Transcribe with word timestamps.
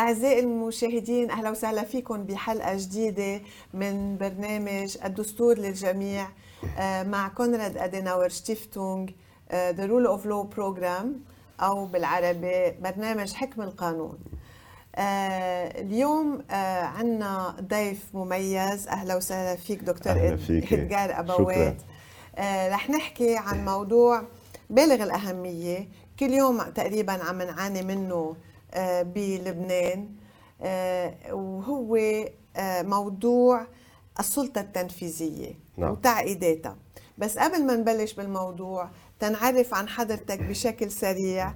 أعزائي 0.00 0.40
المشاهدين 0.40 1.30
أهلا 1.30 1.50
وسهلا 1.50 1.84
فيكم 1.84 2.24
بحلقة 2.24 2.76
جديدة 2.76 3.40
من 3.74 4.16
برنامج 4.18 4.96
الدستور 5.04 5.58
للجميع 5.58 6.28
آه، 6.78 7.02
مع 7.02 7.28
Konrad 7.28 7.76
Adenauer 7.76 8.28
Stiftung 8.28 9.08
the 9.52 9.86
Rule 9.86 10.06
of 10.06 10.26
Law 10.26 10.42
Program 10.42 11.20
أو 11.60 11.86
بالعربي 11.86 12.70
برنامج 12.70 13.32
حكم 13.32 13.62
القانون. 13.62 14.18
آه، 14.96 15.80
اليوم 15.80 16.42
آه، 16.50 16.82
عندنا 16.82 17.56
ضيف 17.60 18.04
مميز. 18.14 18.88
أهلا 18.88 19.16
وسهلا 19.16 19.56
فيك 19.56 19.80
دكتور. 19.82 20.12
إدجار 20.72 21.20
أبوات. 21.20 21.76
رح 22.72 22.90
نحكي 22.90 23.36
عن 23.36 23.64
موضوع 23.64 24.22
بالغ 24.70 25.02
الأهمية. 25.02 25.88
كل 26.20 26.30
يوم 26.30 26.62
تقريبا 26.62 27.12
عم 27.12 27.42
نعاني 27.42 27.82
منه 27.82 28.14
آه، 28.14 28.49
بلبنان. 29.02 30.08
آه، 30.62 31.34
وهو 31.34 31.96
آه، 32.56 32.82
موضوع 32.82 33.66
السلطة 34.20 34.60
التنفيذية 34.60 35.54
نعم. 35.76 35.90
وتعقيداتها. 35.90 36.76
بس 37.18 37.38
قبل 37.38 37.66
ما 37.66 37.76
نبلش 37.76 38.12
بالموضوع 38.12 38.90
تنعرف 39.20 39.74
عن 39.74 39.88
حضرتك 39.88 40.42
بشكل 40.42 40.90
سريع. 40.90 41.54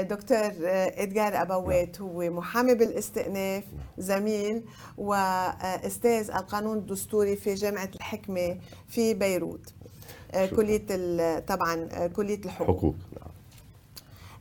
دكتور 0.00 0.50
إدغار 0.96 1.42
أبوات 1.42 2.00
هو 2.00 2.30
محامي 2.30 2.74
بالاستئناف 2.74 3.64
زميل 3.98 4.62
وأستاذ 4.98 6.30
القانون 6.30 6.78
الدستوري 6.78 7.36
في 7.36 7.54
جامعة 7.54 7.90
الحكمة 7.94 8.58
في 8.88 9.14
بيروت. 9.14 9.74
كلية 10.56 11.38
طبعا 11.38 12.06
كلية 12.06 12.40
الحقوق. 12.44 12.78
حقوق 12.78 12.94
نعم. 13.20 13.25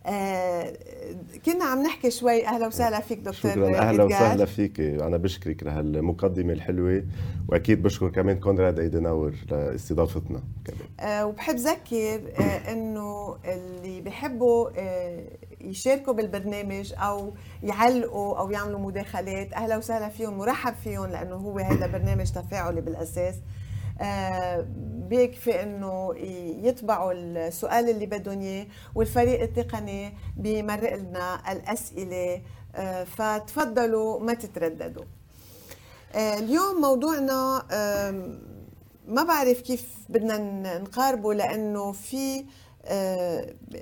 آه 0.06 0.74
كنا 1.46 1.66
عم 1.66 1.84
نحكي 1.84 2.12
شوي. 2.12 2.48
أهلا 2.48 2.68
وسهلا 2.68 3.00
فيك 3.00 3.20
دكتور 3.20 3.52
شكرا. 3.52 3.78
أهلا 3.78 4.04
وسهلا 4.04 4.46
فيك. 4.46 4.80
أنا 4.80 5.18
بشكرك 5.18 5.64
لهالمقدمة 5.64 6.54
الحلوة 6.54 7.04
وأكيد 7.48 7.84
بشكر 7.84 8.10
كمان 8.10 8.40
كونراد 8.40 8.80
أيدناور 8.80 9.34
لاستضافتنا 9.52 10.44
كمان. 10.66 10.88
آه 11.00 11.26
وبحب 11.26 11.56
ذكر 11.56 12.22
آه 12.40 12.72
إنه 12.72 13.38
اللي 13.46 14.02
بيحبوا 14.02 14.70
آه 14.78 15.24
يشاركوا 15.62 16.14
بالبرنامج 16.14 16.94
أو 16.98 17.34
يعلقوا 17.64 18.40
أو 18.40 18.52
يعملوا 18.52 18.80
مداخلات. 18.80 19.54
أهلا 19.54 19.78
وسهلا 19.78 20.10
فيهم 20.10 20.38
مرحب 20.38 20.74
فيهم 20.84 21.06
لأنه 21.06 21.36
هو 21.36 21.60
هذا 21.60 21.88
برنامج 21.88 22.32
تفاعلي 22.32 22.82
بالأساس. 22.82 23.36
بيكفي 25.10 25.64
إنه 25.64 26.14
يطبعوا 26.68 27.14
السؤال 27.14 27.90
اللي 27.90 28.06
بدهم 28.06 28.42
إياه 28.42 28.68
والفريق 28.96 29.42
التقني 29.42 30.14
بيمرق 30.38 30.96
لنا 30.96 31.52
الأسئلة 31.52 32.42
آه 32.76 33.04
فتفضلوا 33.04 34.20
ما 34.20 34.34
تترددوا. 34.34 35.04
آه 36.16 36.38
اليوم 36.38 36.82
موضوعنا 36.82 37.66
ما 39.08 39.24
بعرف 39.24 39.62
كيف 39.62 39.86
بدنا 40.10 40.78
نقاربه 40.80 41.34
لأنه 41.34 41.92
في 41.92 42.46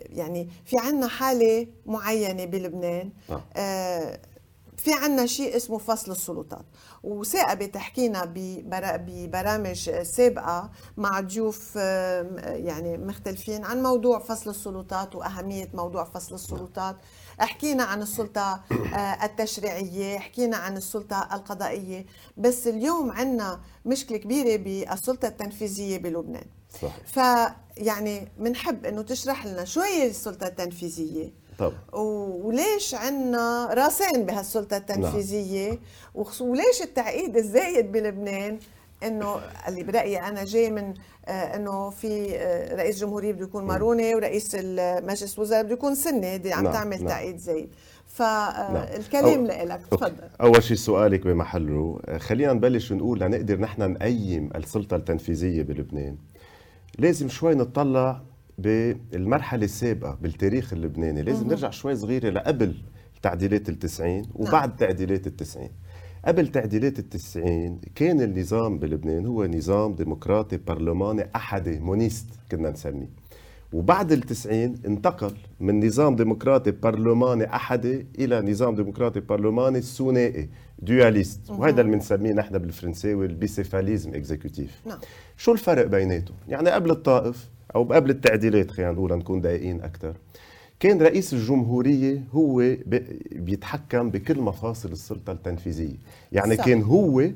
يعني 0.10 0.50
في 0.66 0.78
عنا 0.80 1.08
حالة 1.08 1.68
معينة 1.86 2.46
بلبنان. 2.46 3.10
في 4.84 4.94
عنا 4.94 5.26
شيء 5.26 5.56
اسمه 5.56 5.78
فصل 5.78 6.12
السلطات. 6.12 6.66
وثاقبة 7.03 7.66
تحكينا 7.66 8.26
ببرامج 8.76 9.90
سابقة 10.02 10.72
مع 10.98 11.20
ضيوف 11.20 11.75
يعني 11.75 12.98
مختلفين 12.98 13.66
عن 13.66 13.84
موضوع 13.84 14.20
فصل 14.20 14.50
السلطات 14.50 15.16
وأهمية 15.16 15.70
موضوع 15.73 16.03
فصل 16.03 16.36
السلطات. 16.36 16.98
حكينا 17.40 17.84
عن 17.84 18.02
السلطة 18.02 18.64
التشريعية 19.23 20.20
حكينا 20.20 20.58
عن 20.58 20.78
السلطة 20.78 21.30
القضائية. 21.34 22.06
بس 22.38 22.68
اليوم 22.68 23.12
عندنا 23.12 23.62
مشكلة 23.86 24.18
كبيرة 24.18 24.56
بالسلطة 24.56 25.28
التنفيذية 25.28 25.97
بلبنان. 25.97 26.45
صح. 26.81 26.97
فيعني 27.06 28.31
بنحب 28.38 28.85
إنه 28.85 29.02
تشرح 29.02 29.46
لنا 29.46 29.66
شو 29.66 29.81
هي 29.81 30.09
السلطة 30.09 30.47
التنفيذية. 30.47 31.43
طبعا 31.59 31.78
وليش 32.44 32.96
عندنا 32.96 33.74
راسين 33.74 34.25
بهالسلطة 34.25 34.78
التنفيذية 34.78 35.69
نعم. 35.69 36.50
وليش 36.50 36.81
التعقيد 36.81 37.38
الزايد 37.38 37.91
بلبنان 37.91 38.59
إنه 39.03 39.36
اللي 39.68 39.84
برأيي 39.84 40.19
أنا 40.19 40.44
جاي 40.44 40.72
من 40.72 40.94
آه 41.25 41.56
إنه 41.56 41.90
في 41.90 42.36
آه 42.36 42.75
رئيس 42.75 43.00
جمهورية 43.00 43.31
بده 43.31 43.44
يكون 43.44 43.64
ماروني 43.64 44.16
ورئيس 44.16 44.56
مجلس 45.03 45.36
الوزراء 45.36 45.64
بده 45.64 45.74
يكون 45.74 45.96
سني 45.96 46.38
دي 46.38 46.53
عم 46.53 46.64
نعم. 46.64 46.74
تعمل 46.74 46.97
نعم. 46.97 47.08
تعقيد 47.08 47.38
زايد 47.38 47.70
فالكلام 48.08 49.47
نعم. 49.47 49.68
لك 49.68 49.81
تفضل 49.91 50.30
أول 50.41 50.64
شيء 50.64 50.78
سؤالك 50.78 51.28
بمحله 51.28 52.00
خلينا 52.18 52.53
نبلش 52.53 52.91
ونقول 52.91 53.20
لنقدر 53.20 53.59
نحن 53.59 53.91
نقيم 53.91 54.50
السلطة 54.56 54.96
التنفيذية 54.96 55.64
بلبنان 55.64 56.18
لازم 57.00 57.30
شوي 57.30 57.56
نطلع 57.56 58.22
بالمرحلة 58.58 59.66
السابقة 59.66 60.18
بالتاريخ 60.22 60.74
اللبناني. 60.74 61.22
لازم 61.22 61.47
نرجع 61.47 61.69
شوي 61.69 61.96
صغيرة 61.96 62.30
لقبل 62.30 62.75
تعديلات 63.22 63.69
التسعين 63.69 64.25
وبعد 64.36 64.69
نعم. 64.69 64.78
تعديلات 64.78 65.28
التسعين. 65.28 65.69
قبل 66.25 66.47
تعديلات 66.47 67.00
التسعين 67.00 67.81
كان 67.96 68.22
النظام 68.22 68.80
بلبنان 68.80 69.25
هو 69.25 69.46
نظام 69.46 69.96
ديمقراطي 69.96 70.58
برلماني 70.58 71.30
أحدي 71.36 71.80
moniste 71.80 72.28
كنا 72.52 72.69
نسميه. 72.69 73.09
وبعد 73.74 74.12
التسعين 74.12 74.75
انتقل 74.85 75.34
من 75.59 75.85
نظام 75.85 76.16
ديمقراطي 76.16 76.72
برلماني 76.72 77.56
أحدي 77.56 78.06
إلى 78.20 78.41
نظام 78.41 78.75
ديمقراطي 78.75 79.20
برلماني 79.20 79.81
ثنائي 79.81 80.50
dualiste 80.80 81.50
وهذا 81.50 81.81
اللي 81.81 81.91
بنسميه 81.91 82.34
نحن 82.34 82.58
بالفرنساوي 82.58 83.25
ال 83.25 83.32
bicéphalisme 83.32 84.14
exécutif 84.14 84.81
نعم. 84.85 84.97
شو 85.38 85.52
الفرق 85.52 85.85
بيناتهم؟ 85.85 86.35
يعني 86.47 86.70
قبل 86.70 86.91
الطائف 86.91 87.50
أو 87.75 87.84
قبل 87.84 88.09
التعديلات 88.09 88.72
خلينا 88.72 88.91
نقول 88.91 89.13
نكون 89.13 89.41
دقيقين 89.41 89.81
أكثر 89.81 90.13
كان 90.79 91.01
رئيس 91.01 91.34
الجمهورية 91.34 92.23
هو 92.31 92.75
بيتحكم 93.31 94.09
بكل 94.09 94.41
مفاصل 94.41 94.91
السلطة 94.91 95.31
التنفيذية. 95.31 95.95
يعني 96.31 96.56
صح. 96.57 96.66
كان 96.66 96.81
هو 96.81 97.29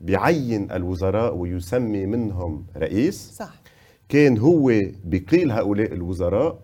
بيعين 0.00 0.70
الوزراء 0.70 1.36
ويسمي 1.36 2.06
منهم 2.06 2.64
رئيس. 2.76 3.32
صح. 3.36 3.62
كان 4.08 4.38
هو 4.38 4.80
بيقيل 5.04 5.50
هؤلاء 5.50 5.92
الوزراء. 5.92 6.58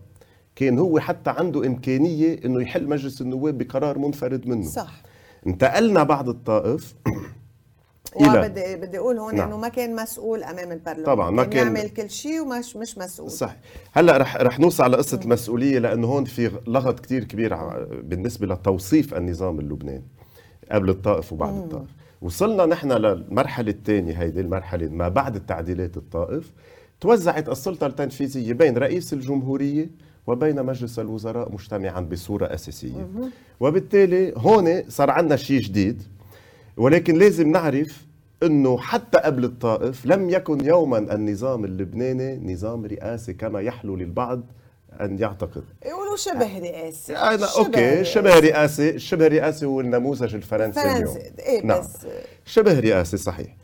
كان 0.55 0.79
هو 0.79 0.99
حتى 0.99 1.29
عنده 1.29 1.67
إمكانية 1.67 2.39
أنه 2.45 2.61
يحل 2.61 2.87
مجلس 2.87 3.21
النواب 3.21 3.57
بقرار 3.57 3.97
منفرد 3.97 4.47
منه. 4.47 4.63
صح. 4.63 5.01
انتقلنا 5.47 6.03
بعد 6.03 6.27
الطائف. 6.29 6.95
وبدي 8.15 8.75
بدي 8.75 8.97
أقول 8.97 9.17
هون 9.17 9.35
نعم. 9.35 9.47
إنه 9.47 9.57
ما 9.57 9.67
كان 9.67 9.95
مسؤول 9.95 10.43
أمام 10.43 10.71
البرلمان. 10.71 11.05
طبعا 11.05 11.31
ما 11.31 11.43
كان 11.43 11.75
يعمل 11.75 11.89
كل 11.89 12.09
شيء 12.09 12.41
ومش 12.41 12.75
مش 12.75 12.97
مسؤول. 12.97 13.31
صح 13.31 13.55
هلأ 13.91 14.17
رح 14.17 14.37
رح 14.37 14.59
نوصل 14.59 14.83
على 14.83 14.97
قصة 14.97 15.19
المسؤولية 15.23 15.79
لأنه 15.79 16.07
هون 16.07 16.25
في 16.25 16.51
لغط 16.67 16.99
كثير 16.99 17.23
كبير 17.23 17.55
بالنسبة 18.01 18.47
لتوصيف 18.47 19.13
النظام 19.13 19.59
اللبناني 19.59 20.03
قبل 20.71 20.89
الطائف 20.89 21.33
وبعد 21.33 21.53
مم. 21.53 21.59
الطائف. 21.59 21.89
وصلنا 22.21 22.65
نحن 22.65 22.91
للمرحلة 22.91 23.71
الثانية 23.71 24.21
هيدي 24.21 24.41
المرحلة 24.41 24.87
ما 24.87 25.09
بعد 25.09 25.35
التعديلات 25.35 25.97
الطائف. 25.97 26.51
توزعت 27.01 27.49
السلطة 27.49 27.87
التنفيذية 27.87 28.53
بين 28.53 28.77
رئيس 28.77 29.13
الجمهورية 29.13 29.89
وبين 30.27 30.63
مجلس 30.65 30.99
الوزراء 30.99 31.51
مجتمعا 31.51 32.01
بصورة 32.01 32.45
أساسية. 32.45 32.97
مم. 32.97 33.29
وبالتالي 33.59 34.33
هون 34.37 34.89
صار 34.89 35.09
عندنا 35.09 35.35
شيء 35.35 35.61
جديد. 35.61 36.03
ولكن 36.79 37.15
لازم 37.15 37.51
نعرف 37.51 38.05
إنه 38.43 38.77
حتى 38.77 39.17
قبل 39.17 39.43
الطائف 39.43 40.05
لم 40.05 40.29
يكن 40.29 40.65
يوما 40.65 40.97
النظام 40.97 41.65
اللبناني 41.65 42.53
نظام 42.53 42.85
رئاسي 42.85 43.33
كما 43.33 43.61
يحلو 43.61 43.95
للبعض 43.95 44.41
أن 45.01 45.19
يعتقد. 45.19 45.63
يقولوا 45.85 46.15
شبه 46.15 46.59
رئاسي. 46.59 47.15
أنا 47.15 47.47
شبه 47.47 47.65
أوكي 47.65 48.03
شبه 48.03 48.39
رئاسي. 48.39 48.99
شبه 48.99 49.27
رئاسي 49.27 49.65
هو 49.65 49.81
النموذج 49.81 50.35
الفرنسي 50.35 50.81
اليوم. 50.81 51.17
إيه 51.39 51.65
نعم. 51.65 51.79
بس 51.79 51.97
شبه 52.45 52.79
رئاسي 52.79 53.17
صحيح. 53.17 53.55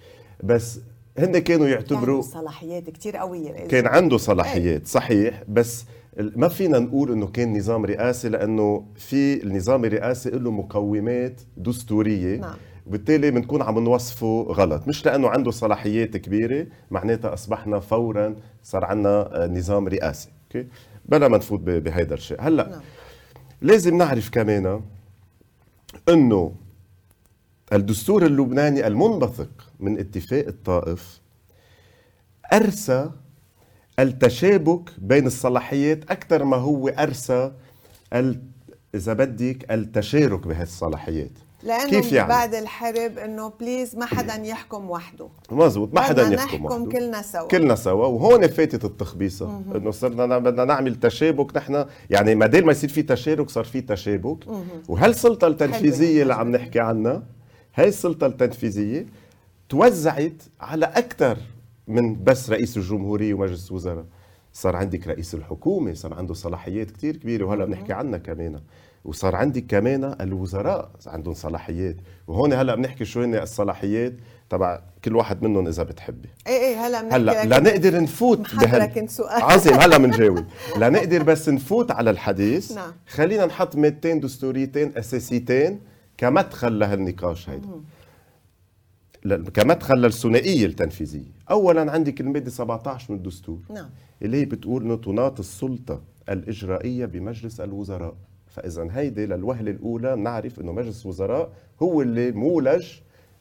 بس 0.43 0.79
هن 1.17 1.37
كانوا 1.37 1.67
يعتبروا 1.67 2.21
كان 2.21 2.31
صلاحيات 2.31 2.89
كثير 2.89 3.17
قوية 3.17 3.51
كان 3.51 3.87
عنده 3.87 4.17
صلاحيات 4.17 4.81
إيه. 4.81 4.85
صحيح. 4.85 5.43
بس 5.47 5.85
ما 6.17 6.47
فينا 6.47 6.79
نقول 6.79 7.11
إنه 7.11 7.27
كان 7.27 7.57
نظام 7.57 7.85
رئاسي 7.85 8.29
لأنه 8.29 8.85
في 8.95 9.43
النظام 9.43 9.85
الرئاسي 9.85 10.29
له 10.29 10.51
مقومات 10.51 11.41
دستورية. 11.57 12.37
نعم. 12.37 12.55
وبالتالي 12.87 13.31
بنكون 13.31 13.61
عم 13.61 13.79
نوصفه 13.79 14.45
غلط. 14.49 14.87
مش 14.87 15.05
لأنه 15.05 15.29
عنده 15.29 15.51
صلاحيات 15.51 16.17
كبيرة 16.17 16.67
معناتها 16.91 17.33
أصبحنا 17.33 17.79
فورا 17.79 18.35
صار 18.63 18.85
عندنا 18.85 19.49
نظام 19.53 19.87
رئاسي. 19.87 20.29
أوكي؟ 20.45 20.67
بلا 21.05 21.27
ما 21.27 21.37
نفوت 21.37 21.59
بهيدا 21.59 22.15
الشيء. 22.15 22.41
هلأ 22.41 22.69
نعم. 22.69 22.81
لازم 23.61 23.97
نعرف 23.97 24.29
كمان 24.29 24.81
إنه 26.09 26.55
الدستور 27.73 28.25
اللبناني 28.25 28.87
المنبثق 28.87 29.49
من 29.79 29.99
اتفاق 29.99 30.47
الطائف 30.47 31.21
أرسى 32.53 33.11
التشابك 33.99 34.89
بين 34.97 35.27
الصلاحيات 35.27 36.11
أكثر 36.11 36.43
ما 36.43 36.57
هو 36.57 36.87
أرسى 36.87 37.51
إذا 38.95 39.13
بدك 39.13 39.71
التشارك 39.71 40.47
بهالصلاحيات. 40.47 41.31
لأنه 41.65 41.89
كيف 41.89 42.11
يعني؟ 42.11 42.29
بعد 42.29 42.55
الحرب 42.55 43.17
إنه 43.17 43.51
بليز 43.59 43.95
ما 43.95 44.05
حدا 44.05 44.33
يحكم 44.35 44.89
وحده. 44.89 45.27
مزبوط 45.51 45.93
ما 45.93 46.01
حدا 46.01 46.21
يحكم 46.21 46.35
نحكم 46.35 46.65
وحده. 46.65 46.91
كلنا 46.91 47.21
سوا. 47.21 47.47
كلنا 47.47 47.75
سوا 47.75 48.05
وهون 48.05 48.47
فاتت 48.47 48.85
التخبيصة. 48.85 49.61
إنه 49.75 49.91
صرنا 49.91 50.25
نا- 50.25 50.37
بدنا 50.37 50.65
نعمل 50.65 50.95
تشابك 50.95 51.57
نحن 51.57 51.85
يعني 52.09 52.35
ما 52.35 52.45
دام 52.47 52.65
ما 52.65 52.71
يصير 52.71 52.89
في 52.89 53.01
تشارك 53.03 53.49
صار 53.49 53.63
في 53.63 53.81
تشابك. 53.81 54.37
وهالسلطه 54.89 55.47
التنفيذية. 55.47 56.21
اللي 56.21 56.33
عم 56.33 56.51
نحكي 56.51 56.79
عنها 56.79 57.23
هاي 57.75 57.87
السلطة 57.87 58.27
التنفيذية 58.27 59.05
توزعت 59.69 60.41
على 60.61 60.85
أكثر 60.85 61.37
من 61.87 62.23
بس 62.23 62.49
رئيس 62.49 62.77
الجمهورية 62.77 63.33
ومجلس 63.33 63.69
الوزراء. 63.69 64.05
صار 64.53 64.75
عندك 64.75 65.07
رئيس 65.07 65.33
الحكومة 65.35 65.93
صار 65.93 66.13
عنده 66.13 66.33
صلاحيات 66.33 66.91
كتير 66.91 67.15
كبيرة 67.17 67.45
وهلا 67.45 67.65
بنحكي 67.65 67.93
عنها 67.93 68.17
كمان. 68.19 68.59
وصار 69.05 69.35
عندك 69.35 69.65
كمان 69.67 70.15
الوزراء 70.21 70.91
عندهم 71.07 71.33
صلاحيات. 71.33 71.95
وهون 72.27 72.53
هلا 72.53 72.75
بنحكي 72.75 73.05
شو 73.05 73.23
هن 73.23 73.35
الصلاحيات 73.35 74.13
تبع 74.49 74.81
كل 75.05 75.15
واحد 75.15 75.43
منهم 75.43 75.67
إذا 75.67 75.83
بتحبي. 75.83 76.29
إيه 76.47 76.53
إيه 76.53 76.87
هلا 76.87 77.15
هلا 77.15 77.59
لنقدر 77.59 78.01
نفوت 78.01 78.47
كنت 78.95 79.09
سؤال. 79.09 79.43
عظيم 79.43 79.73
هلا 79.73 79.97
بنجاوب 80.03 80.45
لنقدر 80.77 81.23
بس 81.23 81.49
نفوت 81.49 81.91
على 81.91 82.09
الحديث. 82.09 82.71
نعم. 82.71 82.91
خلينا 83.07 83.45
نحط 83.45 83.75
مادتين 83.75 84.19
دستوريتين 84.19 84.97
أساسيتين 84.97 85.79
كمدخل 86.17 86.79
لهالنقاش 86.79 87.49
هيدا. 87.49 87.69
كمدخل 89.53 89.95
للثنائية 89.95 90.65
التنفيذية. 90.65 91.31
اولا 91.51 91.91
عندك 91.91 92.21
المادة 92.21 92.49
17 92.49 93.13
من 93.13 93.17
الدستور. 93.17 93.59
نعم. 93.69 93.89
اللي 94.21 94.37
هي 94.41 94.45
بتقول 94.45 94.83
إنه 94.83 94.95
تناط 94.95 95.39
السلطة 95.39 96.01
الإجرائية 96.29 97.05
بمجلس 97.05 97.59
الوزراء. 97.61 98.15
فإذا 98.55 98.87
هيدي 98.91 99.25
للوهلة 99.25 99.71
الأولى 99.71 100.15
نعرف 100.15 100.59
إنه 100.61 100.71
مجلس 100.71 101.01
الوزراء 101.03 101.51
هو 101.81 102.01
اللي 102.01 102.31
مولج 102.31 102.87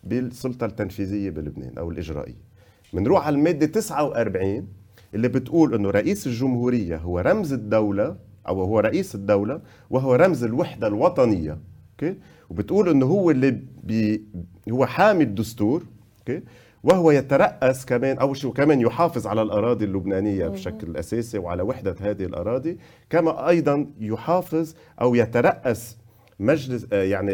بالسلطة 0.05 0.65
التنفيذية 0.65 1.31
بلبنان 1.31 1.79
أو 1.79 1.91
الإجرائية. 1.91 2.45
بنروح 2.93 3.27
على 3.27 3.37
المادة 3.37 3.67
49 3.67 4.69
اللي 5.15 5.29
بتقول 5.29 5.75
إنه 5.75 5.91
رئيس 5.91 6.27
الجمهورية 6.27 6.97
هو 6.97 7.19
رمز 7.19 7.53
الدولة 7.53 8.17
أو 8.49 8.63
هو 8.63 8.81
رئيس 8.81 9.15
الدولة 9.15 9.61
وهو 9.91 10.15
رمز 10.15 10.45
الوحدة 10.45 10.87
الوطنية 10.87 11.59
أوكي؟ 11.93 12.17
وبتقول 12.51 12.89
إنه 12.89 13.07
هو 13.07 13.31
اللي 13.31 13.61
بي 13.83 14.25
هو 14.71 14.87
حامي 14.87 15.25
الدستور 15.25 15.85
أوكي؟ 16.19 16.43
وهو 16.85 17.11
يترأس 17.11 17.87
كمان 17.87 18.19
أو 18.19 18.35
شو 18.35 18.53
كمان 18.53 18.81
يحافظ 18.81 19.27
على 19.27 19.43
الأراضي 19.43 19.85
اللبنانية 19.85 20.49
بشكل 20.49 20.97
أساسي 20.97 21.39
وعلى 21.39 21.63
وحدة 21.63 21.97
هذه 22.01 22.25
الأراضي 22.25 22.79
كما 23.11 23.49
أيضا 23.49 23.87
يحافظ 24.01 24.75
أو 25.01 25.15
يترأس 25.15 25.97
مجلس 26.41 26.87
آه، 26.93 27.03
يعني 27.03 27.33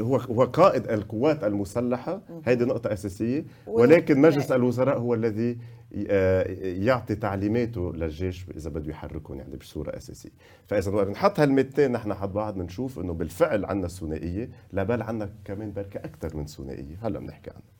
هو 0.00 0.16
هو 0.16 0.44
قائد 0.44 0.88
القوات 0.90 1.44
المسلحة 1.44 2.20
هذه 2.44 2.64
نقطة 2.64 2.92
أساسية 2.92 3.44
ولكن 3.66 4.20
مجلس 4.20 4.52
الوزراء 4.52 4.98
هو 4.98 5.14
الذي 5.14 5.58
آه، 6.10 6.42
يعطي 6.62 7.14
تعليماته 7.14 7.92
للجيش 7.92 8.46
إذا 8.56 8.70
بده 8.70 8.90
يحركهم 8.90 9.38
يعني 9.38 9.56
بصورة 9.56 9.96
أساسية. 9.96 10.30
فإذا 10.66 10.90
بدنا 10.90 11.10
نحط 11.10 11.40
هالمتين 11.40 11.92
نحن 11.92 12.14
حد 12.14 12.32
بعض 12.32 12.54
بنشوف 12.54 12.98
إنه 12.98 13.12
بالفعل 13.12 13.64
عندنا 13.64 13.86
الثنائية 13.86 14.50
لا 14.72 14.82
بل 14.82 15.02
عندنا 15.02 15.30
كمان 15.44 15.72
بركة 15.72 15.98
أكثر 15.98 16.36
من 16.36 16.46
ثنائية. 16.46 16.96
هلا 17.02 17.18
بنحكي 17.18 17.50
عنها. 17.50 17.77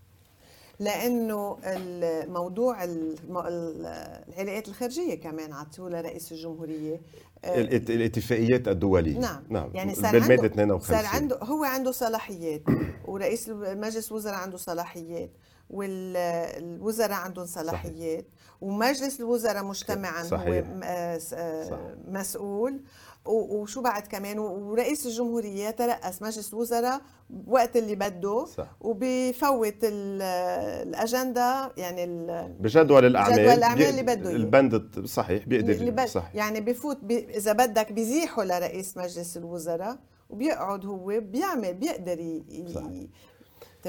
لأنه 0.80 1.56
الموضوع 1.64 2.84
الم- 2.84 3.38
ال- 3.38 3.86
العلاقات 4.28 4.68
الخارجية 4.68 5.14
كمان 5.14 5.52
عطوه 5.52 5.90
لرئيس 5.90 6.32
الجمهورية 6.32 7.00
آه، 7.44 7.60
الات- 7.60 7.90
الاتفاقيات 7.90 8.68
الدولية. 8.68 9.18
نعم. 9.18 9.42
نعم. 9.48 9.70
يعني 9.74 9.94
صار 9.94 10.12
بالمادة 10.12 10.32
عنده 10.34 10.46
52 10.46 10.96
صار 10.96 11.06
عنده 11.06 11.38
هو 11.42 11.64
عنده 11.64 11.90
صلاحيات 11.92 12.62
ورئيس 13.06 13.48
مجلس 13.48 14.10
الوزراء 14.10 14.34
عنده 14.34 14.56
صلاحيات 14.56 15.30
والوزراء 15.70 17.12
عندهم 17.12 17.46
صلاحيات 17.46 18.26
ومجلس 18.60 19.20
الوزراء 19.20 19.64
مجتمعا 19.64 20.22
هو 20.22 20.28
صحيح. 20.28 20.64
آه، 20.84 21.18
آه،. 21.34 21.94
مسؤول. 22.08 22.80
وشو 23.28 23.82
بعد 23.82 24.06
كمان؟ 24.06 24.38
ورئيس 24.38 25.06
الجمهورية 25.06 25.68
يترأس 25.68 26.22
مجلس 26.22 26.52
الوزراء 26.54 27.00
وقت 27.46 27.76
اللي 27.76 27.94
بده 27.94 28.44
صح. 28.44 28.66
وبيفوت 28.80 29.74
ال- 29.84 30.22
الأجندة 30.88 31.72
يعني 31.76 32.06
بجدول 32.60 33.04
الأعمال 33.04 33.36
جدول 33.38 33.48
الأعمال 33.54 33.78
بي- 33.78 33.90
اللي 33.90 34.02
بده. 34.02 34.30
البند 34.30 35.06
صحيح 35.06 35.44
بيقدر 35.46 35.72
اللي 35.72 35.90
ب... 35.90 36.06
صح. 36.06 36.30
يعني 36.34 36.60
بفوت 36.60 36.96
بي... 37.04 37.36
إذا 37.36 37.52
بدك 37.52 37.92
بيزيحوا 37.92 38.44
لرئيس 38.44 38.96
مجلس 38.96 39.36
الوزراء 39.36 39.98
وبيقعد 40.30 40.86
هو 40.86 41.06
بيعمل 41.20 41.74
بيقدر 41.74 42.18
ي... 42.20 42.42
طيب 42.74 43.10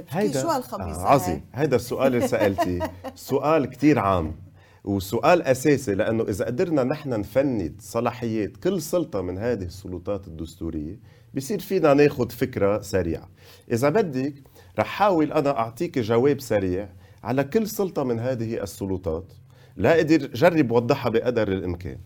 كيف 0.09 0.37
شو 0.41 0.47
هالخبيصه 0.47 1.03
آه؟ 1.03 1.07
عظيم. 1.07 1.45
هيدا 1.53 1.75
السؤال 1.75 2.15
اللي 2.15 2.27
سألتيه. 2.27 2.91
سؤال 3.15 3.65
كتير 3.65 3.99
عام. 3.99 4.35
وسؤال 4.83 5.41
أساسي 5.41 5.95
لأنه 5.95 6.23
إذا 6.23 6.45
قدرنا 6.45 6.83
نحن 6.83 7.09
نفند 7.09 7.75
صلاحيات 7.79 8.57
كل 8.57 8.81
سلطة 8.81 9.21
من 9.21 9.37
هذه 9.37 9.63
السلطات 9.63 10.27
الدستورية 10.27 10.99
بصير 11.33 11.59
فينا 11.59 11.93
ناخد 11.93 12.31
فكرة 12.31 12.81
سريعة. 12.81 13.29
إذا 13.71 13.89
بدك 13.89 14.33
رح 14.79 14.87
حاول 14.87 15.31
أنا 15.31 15.59
أعطيك 15.59 15.99
جواب 15.99 16.41
سريع 16.41 16.89
على 17.23 17.43
كل 17.43 17.67
سلطة 17.67 18.03
من 18.03 18.19
هذه 18.19 18.63
السلطات 18.63 19.33
لا 19.77 19.93
قدر 19.93 20.17
جرب 20.17 20.71
وضحها 20.71 21.09
بقدر 21.09 21.47
الإمكان. 21.47 21.97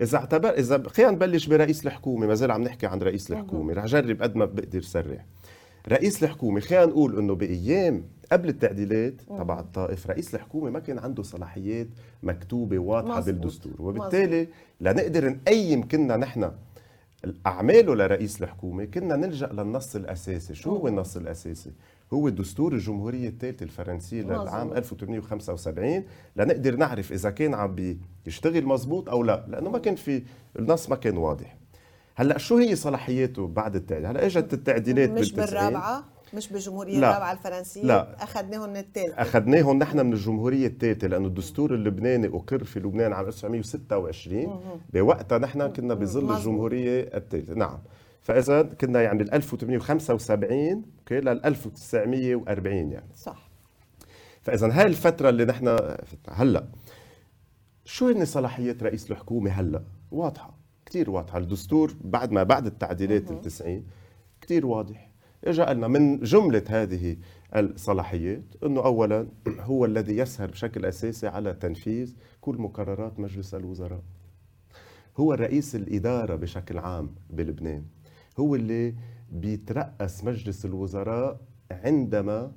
إذا 0.00 0.18
اعتبر 0.18 0.48
إذا 0.48 0.82
خلينا 0.88 1.12
نبلش 1.12 1.46
برئيس 1.46 1.86
الحكومة 1.86 2.26
ما 2.26 2.34
زال 2.34 2.50
عم 2.50 2.62
نحكي 2.62 2.86
عن 2.86 2.98
رئيس 2.98 3.30
الحكومة 3.30 3.72
رح 3.72 3.84
جرب 3.84 4.22
قد 4.22 4.36
ما 4.36 4.44
بقدر 4.44 4.80
سرع 4.80 5.24
رئيس 5.88 6.22
الحكومة 6.22 6.60
خلينا 6.60 6.86
نقول 6.86 7.18
إنه 7.18 7.34
بأيام 7.34 8.04
قبل 8.32 8.48
التعديلات 8.48 9.14
تبع 9.38 9.60
الطائف 9.60 10.06
رئيس 10.06 10.34
الحكومة 10.34 10.70
ما 10.70 10.78
كان 10.78 10.98
عنده 10.98 11.22
صلاحيات 11.22 11.86
مكتوبة 12.22 12.78
واضحة 12.78 13.18
مزبوط. 13.18 13.34
بالدستور 13.34 13.72
وبالتالي 13.78 14.48
لنقدر 14.80 15.28
نقيم 15.28 15.88
كنا 15.88 16.16
نحن 16.16 16.50
أعماله 17.46 17.94
لرئيس 17.94 18.42
الحكومة 18.42 18.84
كنا 18.84 19.16
نلجأ 19.16 19.46
للنص 19.46 19.96
الأساسي 19.96 20.54
شو 20.54 20.70
هو 20.76 20.88
النص 20.88 21.16
الأساسي؟ 21.16 21.72
هو 22.12 22.28
دستور 22.28 22.72
الجمهورية 22.72 23.28
الثالثة 23.28 23.64
الفرنسية 23.64 24.22
للعام 24.22 24.66
مزبوط. 24.66 24.76
1875 24.76 26.04
لنقدر 26.36 26.76
نعرف 26.76 27.12
إذا 27.12 27.30
كان 27.30 27.54
عم 27.54 27.96
بيشتغل 28.24 28.64
مزبوط 28.66 29.08
أو 29.08 29.22
لا 29.22 29.44
لأنه 29.48 29.70
ما 29.70 29.78
كان 29.78 29.94
في 29.94 30.22
النص 30.58 30.90
ما 30.90 30.96
كان 30.96 31.16
واضح 31.16 31.56
هلأ 32.14 32.38
شو 32.38 32.56
هي 32.58 32.76
صلاحياته 32.76 33.46
بعد 33.46 33.76
التعديل؟ 33.76 34.06
هلأ 34.06 34.26
إجت 34.26 34.52
التعديلات 34.54 35.10
مش 35.10 35.32
بالتسعين. 35.32 35.64
بالرابعة 35.68 36.04
مش 36.36 36.48
بالجمهوريه 36.52 36.98
لا. 36.98 37.10
الرابعه 37.10 37.32
الفرنسية 37.32 37.82
لا. 37.82 38.22
اخذناهم 38.24 38.76
الثالثه 38.76 39.22
اخذناهم 39.22 39.78
نحن 39.78 40.06
من 40.06 40.12
الجمهورية 40.12 40.66
الثالثه 40.66 41.06
لأنه 41.08 41.26
الدستور 41.26 41.74
اللبناني 41.74 42.26
أقر 42.26 42.64
في 42.64 42.80
لبنان 42.80 43.12
عام 43.12 43.26
1926 43.26 44.60
بوقتها 44.92 45.38
نحن 45.38 45.66
كنا 45.72 45.94
بظل. 45.94 46.32
الجمهورية 46.36 47.00
الثالثه 47.14 47.54
نعم. 47.54 47.78
فإذا 48.22 48.62
كنا 48.62 49.02
يعني 49.02 49.18
بال 49.18 49.34
1875 49.34 50.82
أوكي 50.98 51.20
لل 51.20 51.44
1940 51.44 52.74
يعني. 52.92 53.06
صح. 53.14 53.48
فإذا 54.42 54.72
هاي 54.80 54.86
الفترة 54.86 55.28
اللي 55.28 55.44
نحن 55.44 55.78
هلأ 56.28 56.66
شو 57.84 58.08
هن 58.08 58.24
صلاحيات 58.24 58.82
رئيس 58.82 59.10
الحكومة 59.10 59.50
هلأ؟ 59.50 59.82
واضحة 60.10 60.54
كثير 60.86 61.10
واضحة. 61.10 61.38
الدستور 61.38 61.94
بعد 62.04 62.32
ما 62.32 62.42
بعد 62.42 62.66
التعديلات 62.66 63.30
التسعين 63.30 63.86
كثير 64.40 64.66
واضح. 64.66 65.10
اجى 65.44 65.62
قالنا 65.62 65.88
من 65.88 66.20
جملة 66.20 66.62
هذه 66.68 67.16
الصلاحيات 67.56 68.44
أنه 68.64 68.84
اولا 68.84 69.26
هو 69.46 69.84
الذي 69.84 70.16
يسهر 70.16 70.50
بشكل 70.50 70.84
أساسي 70.84 71.26
على 71.26 71.52
تنفيذ 71.52 72.14
كل 72.40 72.56
مقررات 72.58 73.20
مجلس 73.20 73.54
الوزراء. 73.54 74.02
هو 75.16 75.32
رئيس 75.32 75.74
الإدارة 75.74 76.34
بشكل 76.34 76.78
عام 76.78 77.14
بلبنان. 77.30 77.84
هو 78.38 78.54
اللي 78.54 78.94
بيترأس 79.32 80.24
مجلس 80.24 80.64
الوزراء 80.64 81.40
عندما 81.70 82.52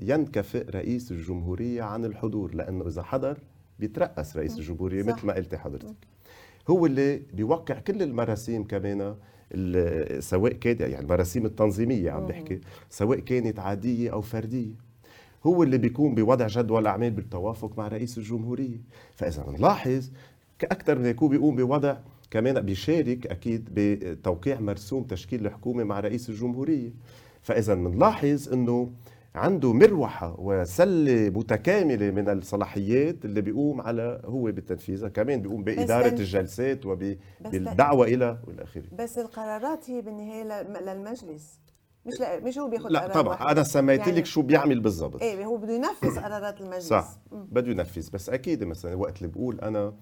ينكفئ 0.00 0.70
رئيس 0.70 1.12
الجمهورية 1.12 1.82
عن 1.82 2.04
الحضور 2.04 2.54
لأنه 2.54 2.86
إذا 2.86 3.02
حضر 3.02 3.38
بيترأس 3.78 4.36
رئيس 4.36 4.58
الجمهورية. 4.58 5.02
مثل 5.02 5.26
ما 5.26 5.34
قلتي 5.34 5.58
حضرتك 5.58 5.96
هو 6.68 6.86
اللي 6.86 7.18
بيوقع 7.18 7.78
كل 7.78 8.02
المراسيم 8.02 8.64
كمان 8.64 9.16
سواء 10.20 10.52
كانت 10.52 10.80
يعني 10.80 11.00
المراسيم 11.00 11.46
التنظيمية 11.46 12.10
عم 12.10 12.26
بحكي 12.26 12.60
سواء 12.90 13.18
كانت 13.18 13.58
عادية 13.58 14.12
أو 14.12 14.20
فردية. 14.20 14.74
هو 15.46 15.62
اللي 15.62 15.78
بيكون 15.78 16.14
بوضع 16.14 16.46
جدول 16.46 16.86
أعمال 16.86 17.10
بالتوافق 17.10 17.78
مع 17.78 17.88
رئيس 17.88 18.18
الجمهورية. 18.18 18.80
فإذا 19.14 19.42
بنلاحظ 19.42 20.10
أكثر 20.64 20.98
من 20.98 21.06
يكون 21.06 21.28
بيقوم 21.28 21.56
بوضع 21.56 21.96
كمان 22.30 22.60
بيشارك 22.60 23.26
أكيد 23.26 23.68
بتوقيع 23.74 24.60
مرسوم 24.60 25.02
تشكيل 25.04 25.46
الحكومة 25.46 25.84
مع 25.84 26.00
رئيس 26.00 26.28
الجمهورية. 26.30 26.90
فإذا 27.42 27.74
بنلاحظ 27.74 28.52
أنه 28.52 28.90
عنده 29.36 29.72
مروحة 29.72 30.34
وسلة 30.38 31.30
متكاملة 31.30 32.10
من 32.10 32.28
الصلاحيات 32.28 33.24
اللي 33.24 33.40
بيقوم 33.40 33.80
على 33.80 34.20
هو 34.24 34.44
بتنفيذها 34.44 35.08
كمان 35.08 35.42
بيقوم 35.42 35.64
بإدارة 35.64 36.08
الجلسات 36.08 36.86
وبالدعوة 36.86 38.06
إلى 38.06 38.38
وإلى 38.46 38.62
آخره. 38.62 38.82
بس 38.98 39.18
القرارات 39.18 39.90
هي 39.90 40.00
بالنهاية 40.02 40.42
ل- 40.44 40.84
للمجلس 40.86 41.60
مش 42.06 42.20
لا 42.20 42.40
مش 42.40 42.58
هو 42.58 42.68
بياخذ 42.68 42.88
لا 42.90 43.00
قرار 43.00 43.14
طبعا. 43.14 43.28
واحد. 43.34 43.46
أنا 43.46 43.62
سميت 43.62 44.00
يعني- 44.00 44.12
لك 44.12 44.26
شو 44.26 44.42
بيعمل 44.42 44.80
بالضبط. 44.80 45.22
إيه 45.22 45.44
هو 45.44 45.56
بده 45.56 45.72
ينفذ 45.72 46.18
قرارات 46.20 46.60
المجلس. 46.60 46.88
صح. 46.88 47.18
بده 47.32 47.70
ينفذ. 47.70 48.08
بس 48.12 48.30
أكيد 48.30 48.64
مثلا 48.64 48.94
وقت 48.94 49.16
اللي 49.18 49.28
بقول 49.28 49.60
أنا 49.60 49.94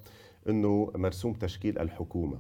إنه 0.49 0.91
مرسوم 0.95 1.33
تشكيل 1.33 1.79
الحكومة. 1.79 2.39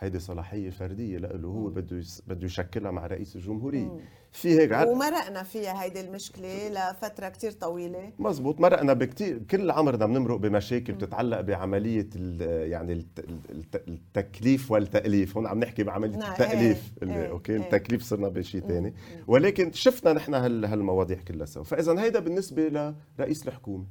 هيدي 0.00 0.18
صلاحية 0.18 0.70
فردية 0.70 1.18
له 1.18 1.48
هو 1.48 1.68
بده. 1.68 2.02
بده 2.26 2.46
يشكلها 2.46 2.90
مع 2.90 3.06
رئيس 3.06 3.36
الجمهورية. 3.36 3.96
في 4.32 4.60
هيك 4.60 4.72
عد... 4.72 4.86
ومرقنا 4.86 5.42
فيها 5.42 5.82
هيدي 5.82 6.00
المشكلة 6.00 6.68
لفترة 6.68 7.28
كتير 7.28 7.52
طويلة. 7.52 8.12
مزبوط 8.18 8.60
مرقنا 8.60 8.92
بكتير. 8.92 9.38
كل 9.50 9.70
عمرنا 9.70 10.06
بنمرق 10.06 10.36
بمشاكل 10.36 10.92
بتتعلق 10.92 11.40
بعملية 11.40 12.08
ال... 12.16 12.40
يعني 12.70 12.92
الت... 12.92 13.18
الت... 13.50 13.88
التكليف 13.88 14.70
والتأليف. 14.70 15.36
هون 15.36 15.46
عم 15.46 15.60
نحكي 15.60 15.82
بعملية 15.82 16.16
نعم، 16.16 16.32
التأليف 16.32 16.92
إيه، 16.96 17.02
اللي 17.02 17.22
إيه، 17.22 17.30
أوكي 17.30 17.52
إيه. 17.52 17.58
التكليف 17.58 18.02
صرنا 18.02 18.28
بشيء 18.28 18.60
ثاني 18.60 18.94
ولكن 19.26 19.72
شفنا 19.72 20.12
نحن 20.12 20.34
هال... 20.34 20.64
هالمواضيع 20.64 21.18
كلها 21.28 21.46
سوا. 21.46 21.64
فاذا 21.64 22.02
هيدا 22.02 22.20
بالنسبة 22.20 22.94
لرئيس 23.18 23.48
الحكومة. 23.48 23.84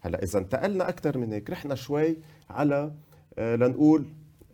هلأ 0.00 0.22
اذا 0.22 0.38
انتقلنا 0.38 0.88
أكثر 0.88 1.18
من 1.18 1.32
هيك 1.32 1.50
رحنا 1.50 1.74
شوي 1.74 2.16
على 2.50 2.92
آه، 3.38 3.56
لنقول. 3.56 4.06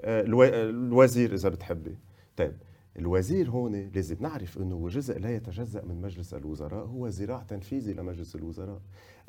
الوزير 0.05 1.35
إذا 1.35 1.49
بتحبي. 1.49 1.99
طيب 2.37 2.57
الوزير 2.99 3.51
هون 3.51 3.91
لازم 3.95 4.17
نعرف 4.21 4.59
إنه 4.59 4.89
جزء 4.89 5.19
لا 5.19 5.37
يتجزأ 5.37 5.85
من 5.85 6.03
مجلس 6.03 6.35
الوزراء 6.35 6.87
هو 6.87 7.09
ذراع 7.09 7.43
تنفيذي 7.43 7.93
لمجلس 7.93 8.37
الوزراء. 8.37 8.81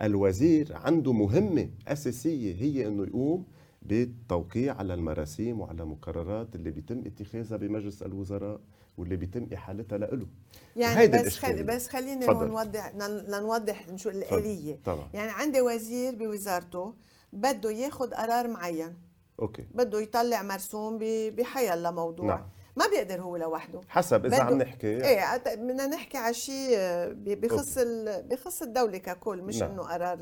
الوزير 0.01 0.75
عنده 0.75 1.13
مهمة 1.13 1.69
أساسية 1.87 2.55
هي 2.55 2.87
إنه 2.87 3.03
يقوم 3.03 3.45
بالتوقيع 3.81 4.75
على 4.75 4.93
المراسيم 4.93 5.59
وعلى 5.61 5.83
المقررات 5.83 6.55
اللي 6.55 6.71
بيتم 6.71 7.03
اتخاذها 7.05 7.57
بمجلس 7.57 8.03
الوزراء 8.03 8.59
واللي 8.97 9.15
بيتم 9.15 9.47
إحالتها 9.53 9.97
له 9.97 10.27
يعني 10.75 11.07
بس 11.07 11.13
خل... 11.13 11.21
الإشكالية. 11.21 11.63
بس 11.63 11.87
خلينا. 11.87 12.31
هون 12.31 12.47
نوضح 12.47 12.95
لنوضح 13.27 13.95
شو 13.95 14.09
الآلية. 14.09 14.79
طبعا. 14.85 15.09
يعني 15.13 15.31
عندي 15.31 15.61
وزير 15.61 16.15
بوزارته 16.15 16.93
بده 17.33 17.71
ياخذ 17.71 18.13
قرار 18.13 18.47
معين. 18.47 18.93
أوكي. 19.39 19.65
بده 19.73 20.01
يطلع 20.01 20.41
مرسوم 20.43 20.97
ب- 20.97 21.35
بحيالله 21.35 21.91
موضوع. 21.91 22.25
نعم. 22.25 22.45
ما 22.75 22.85
بيقدر 22.87 23.21
هو 23.21 23.37
لوحده. 23.37 23.81
حسب 23.89 24.25
إذا 24.25 24.43
عم 24.43 24.57
نحكي. 24.57 24.87
إيه 24.87 25.37
بدنا 25.55 25.87
نحكي 25.87 26.17
على 26.17 26.33
شيء 26.33 26.77
بخص 27.13 27.77
ال... 27.77 28.23
بخص 28.27 28.61
الدولة 28.61 28.97
ككل 28.97 29.41
مش 29.41 29.57
نعم. 29.59 29.71
إنه 29.71 29.83
قرار 29.83 30.19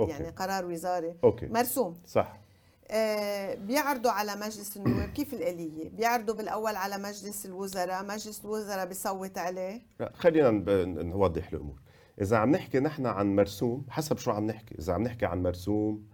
أوكي. 0.00 0.12
يعني 0.12 0.28
قرار 0.30 0.66
وزاري. 0.66 1.14
أوكي. 1.24 1.46
مرسوم. 1.46 1.96
صح. 2.06 2.40
آه، 2.90 3.54
بيعرضوا 3.54 4.10
على 4.10 4.36
مجلس 4.36 4.76
النواب 4.76 5.08
كيف 5.08 5.34
الآلية؟ 5.34 5.88
بيعرضوا 5.90 6.34
بالأول 6.34 6.76
على 6.76 6.98
مجلس 6.98 7.46
الوزراء 7.46 8.04
مجلس 8.04 8.40
الوزراء 8.44 8.86
بيصوت 8.86 9.38
عليه. 9.38 9.82
لا 10.00 10.12
خلينا 10.14 10.50
نوضح 11.02 11.48
الأمور. 11.52 11.80
إذا 12.20 12.36
عم 12.36 12.50
نحكي 12.50 12.80
نحن 12.80 13.06
عن 13.06 13.36
مرسوم 13.36 13.86
حسب 13.90 14.18
شو 14.18 14.30
عم 14.30 14.46
نحكي. 14.46 14.74
إذا 14.78 14.92
عم 14.92 15.02
نحكي 15.02 15.26
عن 15.26 15.42
مرسوم 15.42 16.04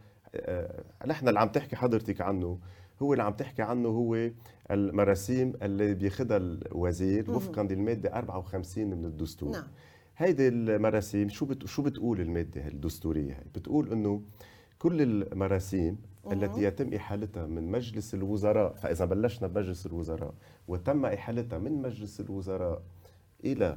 نحن 1.06 1.28
اللي 1.28 1.40
عم 1.40 1.48
تحكي 1.48 1.76
حضرتك 1.76 2.20
عنه 2.20 2.58
هو 3.02 3.12
اللي 3.12 3.22
عم 3.24 3.32
تحكي 3.32 3.62
عنه 3.62 3.88
هو 3.88 4.30
المراسيم 4.70 5.52
اللي 5.62 5.94
بياخذها 5.94 6.36
الوزير. 6.36 7.30
وفقا 7.30 7.62
للمادة 7.62 8.14
54 8.18 8.86
من 8.86 9.04
الدستور. 9.04 9.50
نعم. 9.52 9.64
هيدي 10.16 10.48
المراسيم 10.48 11.28
شو 11.28 11.46
بت... 11.46 11.66
شو 11.66 11.82
بتقول 11.82 12.20
المادة 12.20 12.68
الدستورية 12.68 13.32
هي؟ 13.32 13.44
بتقول 13.54 13.92
إنه 13.92 14.22
كل 14.78 15.02
المراسيم 15.02 15.98
التي 16.32 16.62
يتم 16.62 16.94
إحالتها 16.94 17.46
من 17.46 17.70
مجلس 17.70 18.14
الوزراء 18.14 18.72
فإذا 18.74 19.04
بلشنا 19.04 19.48
بمجلس 19.48 19.86
الوزراء 19.86 20.34
وتم 20.68 21.06
إحالتها 21.06 21.58
من 21.58 21.72
مجلس 21.82 22.20
الوزراء 22.20 22.82
إلى 23.44 23.76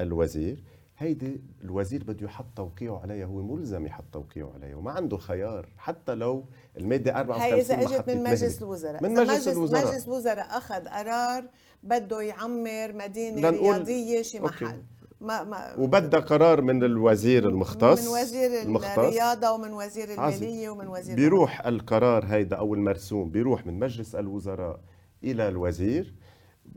الوزير 0.00 0.62
هيدي 1.02 1.40
الوزير 1.64 2.04
بده 2.04 2.26
يحط 2.26 2.46
توقيعه 2.56 3.00
عليها 3.02 3.26
هو 3.26 3.42
ملزم 3.42 3.86
يحط 3.86 4.04
توقيعه 4.12 4.52
عليها 4.54 4.76
وما 4.76 4.90
عنده 4.90 5.16
خيار 5.16 5.68
حتى 5.76 6.14
لو 6.14 6.44
المادة 6.76 7.20
54 7.20 7.52
هي 7.54 7.60
إذا 7.60 7.96
إجت 7.98 8.10
من. 8.10 8.22
مجلس 8.22 8.62
الوزراء 8.62 9.02
من 9.02 9.14
مجلس 9.14 9.48
الوزراء. 9.48 9.86
مجلس 9.86 10.04
الوزراء 10.06 10.46
أخذ 10.58 10.88
قرار 10.88 11.44
بده 11.82 12.20
يعمر 12.22 12.92
مدينة 12.92 13.50
لنقول- 13.50 13.74
رياضية 13.76 14.22
شي 14.22 14.38
أوكي. 14.40 14.64
محل 14.64 14.82
ما 15.20 15.44
ما 15.44 15.74
وبدها 15.78 16.20
قرار 16.20 16.60
من 16.60 16.84
الوزير 16.84 17.48
المختص 17.48 18.02
من 18.08 18.08
وزير 18.22 18.62
المختص 18.62 18.98
الرياضة 18.98 19.50
ومن 19.52 19.72
وزير 19.72 20.20
عظيم. 20.20 20.42
المالية 20.48 20.70
ومن 20.70 20.88
وزير 20.88 21.16
بيروح 21.16 21.66
القرار 21.66 22.24
هيدا 22.26 22.56
أو 22.56 22.74
المرسوم 22.74 23.30
بيروح 23.30 23.66
من 23.66 23.78
مجلس 23.78 24.14
الوزراء 24.14 24.80
إلى 25.24 25.48
الوزير 25.48 26.14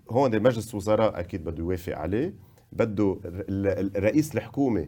هون 0.10 0.42
مجلس 0.42 0.70
الوزراء 0.72 1.20
أكيد 1.20 1.44
بده 1.44 1.60
يوافق 1.64 1.98
عليه 1.98 2.34
بده 2.72 3.18
رئيس 3.96 4.36
الحكومة 4.36 4.88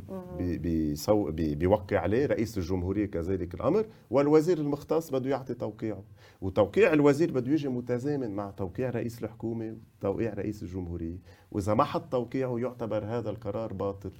بيوقع 1.37 1.99
عليه 1.99 2.25
رئيس 2.25 2.57
الجمهورية 2.57 3.05
كذلك 3.05 3.53
الأمر 3.53 3.85
والوزير 4.09 4.57
المختص 4.57 5.11
بده 5.11 5.29
يعطي 5.29 5.53
توقيعه. 5.53 6.03
وتوقيع 6.41 6.93
الوزير 6.93 7.31
بده 7.31 7.51
يجي 7.51 7.67
متزامن 7.67 8.35
مع 8.35 8.51
توقيع 8.51 8.89
رئيس 8.89 9.23
الحكومة 9.23 9.77
وتوقيع 9.99 10.33
رئيس 10.33 10.63
الجمهورية. 10.63 11.17
وإذا 11.51 11.73
ما 11.73 11.83
حط 11.83 12.11
توقيعه 12.11 12.59
يعتبر 12.59 13.05
هذا 13.05 13.29
القرار 13.29 13.73
باطل. 13.73 14.11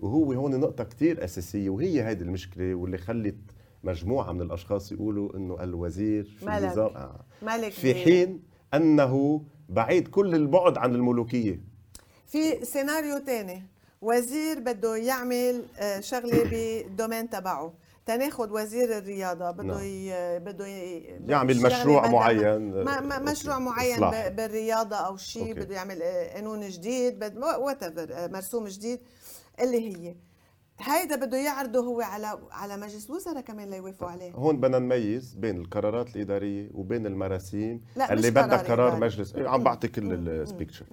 وهو 0.00 0.32
هون 0.32 0.60
نقطة 0.60 0.84
كتير 0.84 1.24
أساسية 1.24 1.70
وهي 1.70 2.02
هيدي 2.02 2.24
المشكلة 2.24 2.74
واللي 2.74 2.98
خلت 2.98 3.36
مجموعة 3.84 4.32
من 4.32 4.40
الأشخاص 4.40 4.92
يقولوا 4.92 5.36
إنه 5.36 5.62
الوزير 5.62 6.24
في 6.24 6.46
ملك. 6.46 6.62
ملك 7.42 7.72
في 7.72 7.94
حين 7.94 8.42
أنه 8.74 9.44
بعيد 9.68 10.08
كل 10.08 10.34
البعد 10.34 10.78
عن 10.78 10.94
الملوكية. 10.94 11.73
في 12.26 12.64
سيناريو 12.64 13.18
تاني 13.18 13.62
وزير 14.02 14.60
بده 14.60 14.96
يعمل 14.96 15.64
آه، 15.78 16.00
شغلة 16.00 16.44
بال 16.44 16.63
domaine 16.63 17.30
تبعه 17.30 17.72
تناخد 18.06 18.52
وزير 18.52 18.98
الرياضة 18.98 19.50
بده 19.50 19.64
نعم. 19.64 19.80
ي... 19.82 20.38
بده 20.38 20.66
ي... 20.66 20.98
يعمل 21.28 21.62
مشروع 21.62 22.08
معين 22.08 22.84
ما 22.84 23.00
ما 23.00 23.14
أوكي. 23.18 23.30
مشروع 23.30 23.58
معين. 23.58 24.00
ب- 24.00 24.36
بالرياضة 24.36 24.96
أو 24.96 25.16
شيء. 25.16 25.54
بده 25.54 25.74
يعمل 25.74 26.02
آه، 26.02 26.34
قانون 26.34 26.68
جديد 26.68 27.18
بد... 27.18 27.36
أو 27.38 27.84
مرسوم 28.32 28.66
جديد 28.68 29.00
اللي 29.60 29.88
هي 30.08 30.14
هيدا 30.80 31.16
بده 31.16 31.36
يعرضه 31.38 31.80
هو 31.80 32.00
على 32.00 32.38
على 32.50 32.76
مجلس 32.76 33.10
الوزراء 33.10 33.40
كمان 33.40 33.70
ليوافقوا 33.70 34.08
عليه 34.10 34.32
هون 34.32 34.56
بدنا 34.60 34.78
نميز 34.78 35.34
بين 35.34 35.60
القرارات 35.60 36.16
الإدارية 36.16 36.70
وبين 36.74 37.06
المراسيم 37.06 37.80
لا، 37.96 38.12
اللي 38.12 38.30
بدها 38.30 38.56
قرار 38.56 38.88
إداري. 38.88 39.00
مجلس 39.00 39.36
عم 39.36 39.62
بعطي 39.62 39.88
كل 39.88 40.28
السبيكتشر 40.28 40.86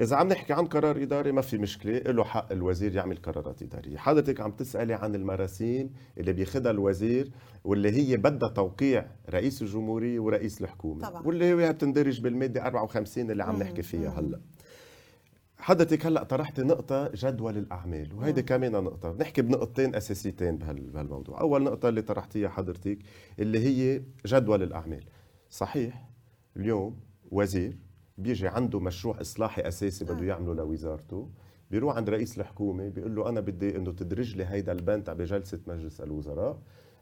إذا 0.00 0.16
عم 0.16 0.28
نحكي 0.28 0.52
عن 0.52 0.66
قرار 0.66 1.02
إداري 1.02 1.32
ما 1.32 1.40
في 1.40 1.58
مشكلة 1.58 1.98
له 1.98 2.24
حق 2.24 2.52
الوزير 2.52 2.94
يعمل 2.96 3.16
قرارات 3.16 3.62
إدارية. 3.62 3.96
حضرتك 3.96 4.40
عم 4.40 4.50
تسألي 4.52 4.94
عن 4.94 5.14
المراسيم 5.14 5.90
اللي 6.18 6.32
بياخدها 6.32 6.72
الوزير 6.72 7.30
واللي 7.64 7.90
هي 7.90 8.16
بدها 8.16 8.48
توقيع 8.48 9.06
رئيس 9.30 9.62
الجمهورية 9.62 10.20
ورئيس 10.20 10.60
الحكومة 10.60 11.08
طبعا. 11.08 11.22
واللي 11.26 11.44
هي 11.44 11.72
بتندرج 11.72 12.20
بالمادة 12.20 12.66
54 12.66 13.30
اللي 13.30 13.44
عم 13.44 13.58
نحكي 13.62 13.82
فيها 13.82 14.20
هلأ. 14.20 14.40
حضرتك 15.58 16.06
هلأ 16.06 16.22
طرحتي 16.22 16.62
نقطة 16.62 17.10
جدول 17.14 17.58
الأعمال 17.58 18.14
وهيدي 18.14 18.42
كمان 18.42 18.72
نقطة. 18.72 19.16
نحكي 19.20 19.42
بنقطتين 19.42 19.94
أساسيتين 19.94 20.58
بهال- 20.58 20.90
بهالموضوع. 20.90 21.40
أول 21.40 21.62
نقطة 21.62 21.88
اللي 21.88 22.02
طرحتيها 22.02 22.48
حضرتك 22.48 22.98
اللي 23.38 23.58
هي 23.58 24.02
جدول 24.26 24.62
الأعمال. 24.62 25.04
صحيح 25.50 26.08
اليوم 26.56 26.96
وزير 27.30 27.76
بيجي 28.18 28.48
عنده 28.48 28.80
مشروع 28.80 29.20
إصلاحي 29.20 29.62
أساسي 29.68 30.04
بده 30.04 30.24
يعمله 30.26 30.54
لوزارته 30.54 31.28
بيروح 31.70 31.96
عند 31.96 32.10
رئيس 32.10 32.38
الحكومة 32.38 32.88
بيقول 32.88 33.14
له 33.16 33.28
أنا 33.28 33.40
بدي 33.40 33.76
إنه 33.76 33.92
تدرج 33.92 34.36
لي 34.36 34.44
هيدا 34.44 34.72
البند 34.72 35.10
بجلسة 35.10 35.60
مجلس 35.66 36.00
الوزراء 36.00 36.58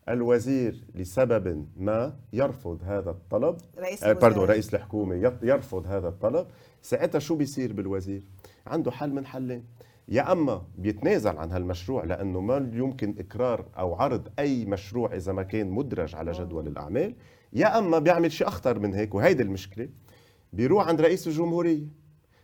الوزير 0.09 0.85
لسبب 0.95 1.67
ما 1.77 2.17
يرفض 2.33 2.81
هذا 2.85 3.11
الطلب 3.11 3.57
رئيس 3.79 4.05
آه، 4.05 4.13
باردون. 4.13 4.45
رئيس 4.45 4.75
الحكومة 4.75 5.31
يط- 5.31 5.45
يرفض 5.45 5.87
هذا 5.87 6.09
الطلب. 6.09 6.47
ساعتها 6.83 7.19
شو 7.19 7.37
بيصير 7.37 7.73
بالوزير؟ 7.73 8.23
عنده 8.67 8.91
حل 8.91 9.11
من 9.13 9.27
حلين. 9.27 9.65
يا 10.09 10.33
أما 10.33 10.63
بيتنازل 10.79 11.37
عن 11.39 11.51
هالمشروع 11.51 12.05
لأنه 12.05 12.41
ما 12.41 12.71
يمكن 12.73 13.15
اكرار 13.19 13.65
أو 13.79 13.95
عرض 13.95 14.29
أي 14.39 14.65
مشروع 14.65 15.15
إذا 15.15 15.33
ما 15.33 15.43
كان 15.43 15.71
مدرج 15.71 16.15
على 16.15 16.33
جدول 16.33 16.67
الأعمال 16.67 17.15
يا 17.53 17.79
أما 17.79 17.99
بيعمل 17.99 18.33
شيء 18.33 18.49
أخطر 18.49 18.79
من 18.79 18.95
هيك 18.95 19.15
وهيدي 19.15 19.43
المشكلة. 19.43 19.89
بيروح 20.53 20.89
عند 20.89 21.01
رئيس 21.01 21.27
الجمهورية. 21.27 21.87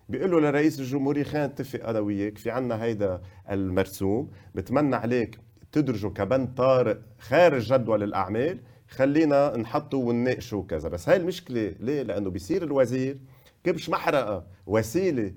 بيقول 0.08 0.30
له 0.30 0.40
لرئيس 0.40 0.80
الجمهورية 0.80 1.22
خلينا 1.22 1.46
نتفق 1.46 1.88
أنا 1.88 1.98
وياك 1.98 2.38
في 2.38 2.50
عنا 2.50 2.82
هيدا 2.82 3.20
المرسوم 3.50 4.30
بتمنى 4.54 4.96
عليك 4.96 5.38
تدرجه 5.72 6.06
كبند 6.06 6.54
طارئ 6.54 6.96
خارج 7.18 7.72
جدول 7.72 8.02
الأعمال 8.02 8.60
خلينا 8.88 9.56
نحطه 9.56 9.98
ونناقشه 9.98 10.56
وكذا. 10.56 10.88
بس 10.88 11.08
هاي 11.08 11.16
المشكلة 11.16 11.74
ليه؟ 11.80 12.02
لأنه 12.02 12.30
بيصير 12.30 12.62
الوزير 12.62 13.18
كبش 13.64 13.88
محرقة 13.90 14.46
وسيلة 14.66 15.32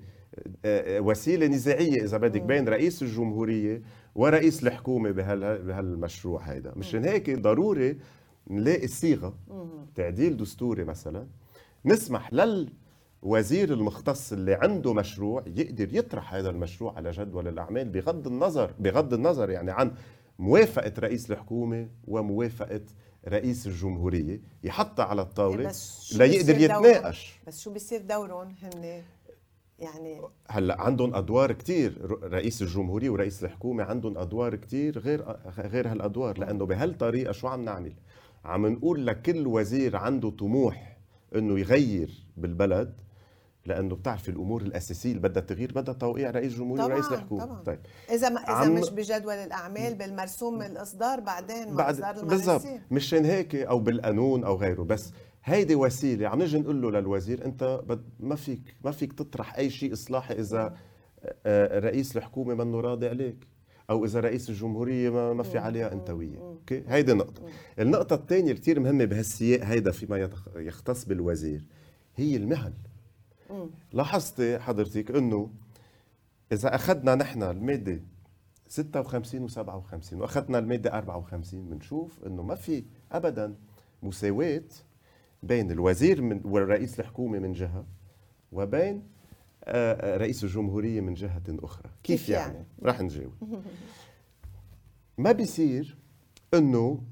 آه، 0.64 1.00
وسيلة 1.00 1.46
نزاعية 1.46 2.02
إذا 2.04 2.18
بدك 2.18 2.42
بين 2.42 2.68
رئيس 2.68 3.02
الجمهورية 3.02 3.82
ورئيس 4.14 4.62
الحكومة 4.62 5.10
بهالمشروع 5.10 6.40
هيدا. 6.42 6.72
مشان 6.76 7.04
هيك 7.04 7.30
ضروري 7.38 7.98
نلاقي 8.50 8.84
الصيغة. 8.84 9.34
تعديل 9.94 10.36
دستوري 10.36 10.84
مثلا. 10.84 11.26
نسمح 11.84 12.30
للوزير 12.32 13.72
المختص 13.72 14.32
اللي 14.32 14.54
عنده 14.54 14.94
مشروع 14.94 15.44
يقدر 15.46 15.94
يطرح 15.94 16.34
هذا 16.34 16.50
المشروع 16.50 16.96
على 16.96 17.10
جدول 17.10 17.48
الأعمال 17.48 17.88
بغض 17.88 18.26
النظر 18.26 18.74
بغض 18.78 19.14
النظر 19.14 19.50
يعني 19.50 19.70
عن 19.70 19.94
موافقة 20.38 20.92
رئيس 20.98 21.30
الحكومة 21.30 21.88
وموافقة 22.08 22.80
رئيس 23.28 23.66
الجمهورية 23.66 24.40
يحطها 24.64 25.04
على 25.04 25.22
الطاولة 25.22 25.72
ليقدر 26.14 26.58
يتناقش. 26.58 27.40
بس 27.46 27.60
شو 27.60 27.72
بيصير 27.72 28.02
دورهم 28.02 28.54
هن 28.62 29.02
يعني 29.78 30.20
هلأ 30.48 30.80
عندهم 30.80 31.14
أدوار 31.14 31.52
كثير 31.52 32.18
رئيس 32.22 32.62
الجمهورية 32.62 33.10
ورئيس 33.10 33.44
الحكومة 33.44 33.84
عندهم 33.84 34.18
أدوار 34.18 34.56
كثير 34.56 34.98
غير 34.98 35.36
غير 35.58 35.88
هالأدوار 35.88 36.38
لأنه 36.38 36.66
بهالطريقة 36.66 37.32
شو 37.32 37.48
عم 37.48 37.64
نعمل؟ 37.64 37.92
عم 38.44 38.66
نقول 38.66 39.06
لكل 39.06 39.46
وزير 39.46 39.96
عنده 39.96 40.30
طموح 40.30 40.91
إنه 41.36 41.58
يغير 41.58 42.26
بالبلد 42.36 43.00
لأنه 43.66 43.94
بتعرفي 43.94 44.28
الأمور 44.28 44.62
الأساسية 44.62 45.10
اللي 45.10 45.28
بدها 45.28 45.42
تغيير 45.42 45.72
بدها 45.72 45.94
توقيع 45.94 46.30
رئيس 46.30 46.52
الجمهوريه 46.52 46.84
ورئيس 46.84 47.12
الحكومة. 47.12 47.44
طبعا. 47.44 47.62
طيب. 47.62 47.78
إذا 48.10 48.28
ما 48.28 48.40
إذا 48.40 48.52
عم... 48.52 48.74
مش 48.74 48.90
بجدول 48.90 49.34
الأعمال 49.34 49.94
بالمرسوم 49.94 50.62
الإصدار 50.62 51.20
بعدين 51.20 51.76
بعد 51.76 52.24
بالضبط. 52.24 52.62
مشان 52.90 53.24
هيك 53.24 53.54
أو 53.54 53.78
بالقانون 53.78 54.44
أو 54.44 54.56
غيره. 54.56 54.82
بس 54.82 55.12
هيدي 55.44 55.74
وسيلة 55.74 56.28
عم 56.28 56.42
نجي 56.42 56.58
نقول 56.58 56.82
له 56.82 56.90
للوزير 56.90 57.44
أنت 57.44 57.80
بد 57.88 58.04
ما 58.20 58.36
فيك 58.36 58.76
ما 58.84 58.90
فيك 58.90 59.12
تطرح 59.12 59.58
أي 59.58 59.70
شيء 59.70 59.92
إصلاحي 59.92 60.34
إذا 60.34 60.76
آه، 61.46 61.78
رئيس 61.78 62.16
الحكومة 62.16 62.54
منه 62.54 62.80
راضي 62.80 63.08
عليك. 63.08 63.51
أو 63.90 64.04
إذا 64.04 64.20
رئيس 64.20 64.50
الجمهورية 64.50 65.10
ما, 65.10 65.32
ما 65.32 65.42
في 65.42 65.58
عليها 65.58 65.92
أنتوية. 65.92 66.38
أوكي؟ 66.38 66.84
هيدي 66.88 67.12
نقطة. 67.12 67.42
النقطة 67.78 68.14
الثانية 68.14 68.52
كثير 68.52 68.80
مهمة 68.80 69.04
بهالسياق 69.04 69.60
هيدا 69.64 69.90
فيما 69.90 70.30
يختص 70.56 71.04
بالوزير. 71.04 71.66
هي 72.16 72.36
المهل 72.36 72.72
لاحظتي 73.92 74.58
حضرتك 74.58 75.10
إنه 75.10 75.50
إذا 76.52 76.74
أخذنا 76.74 77.14
نحن 77.14 77.42
المادة 77.42 78.00
56 78.68 79.48
و57 79.48 80.12
وأخذنا 80.12 80.58
المادة 80.58 80.98
54 80.98 81.68
بنشوف 81.68 82.24
إنه 82.26 82.42
ما 82.42 82.54
في 82.54 82.84
ابدا 83.12 83.54
مساواة 84.02 84.62
بين 85.42 85.70
الوزير 85.70 86.22
من 86.22 86.40
ورئيس 86.44 87.00
الحكومة 87.00 87.38
من 87.38 87.52
جهة 87.52 87.86
وبين 88.52 89.02
رئيس 90.18 90.44
الجمهورية 90.44 91.00
من 91.00 91.14
جهة 91.14 91.42
أخرى. 91.48 91.90
كيف, 92.04 92.28
يعني, 92.28 92.54
يعني؟ 92.54 92.66
رح 92.82 93.00
نجاوب. 93.00 93.32
ما 95.18 95.32
بيصير 95.32 95.96
إنه 96.54 97.02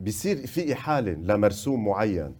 بيصير 0.00 0.46
في 0.46 0.72
إحالة 0.72 1.12
لمرسوم 1.12 1.84
معين؟ 1.84 2.36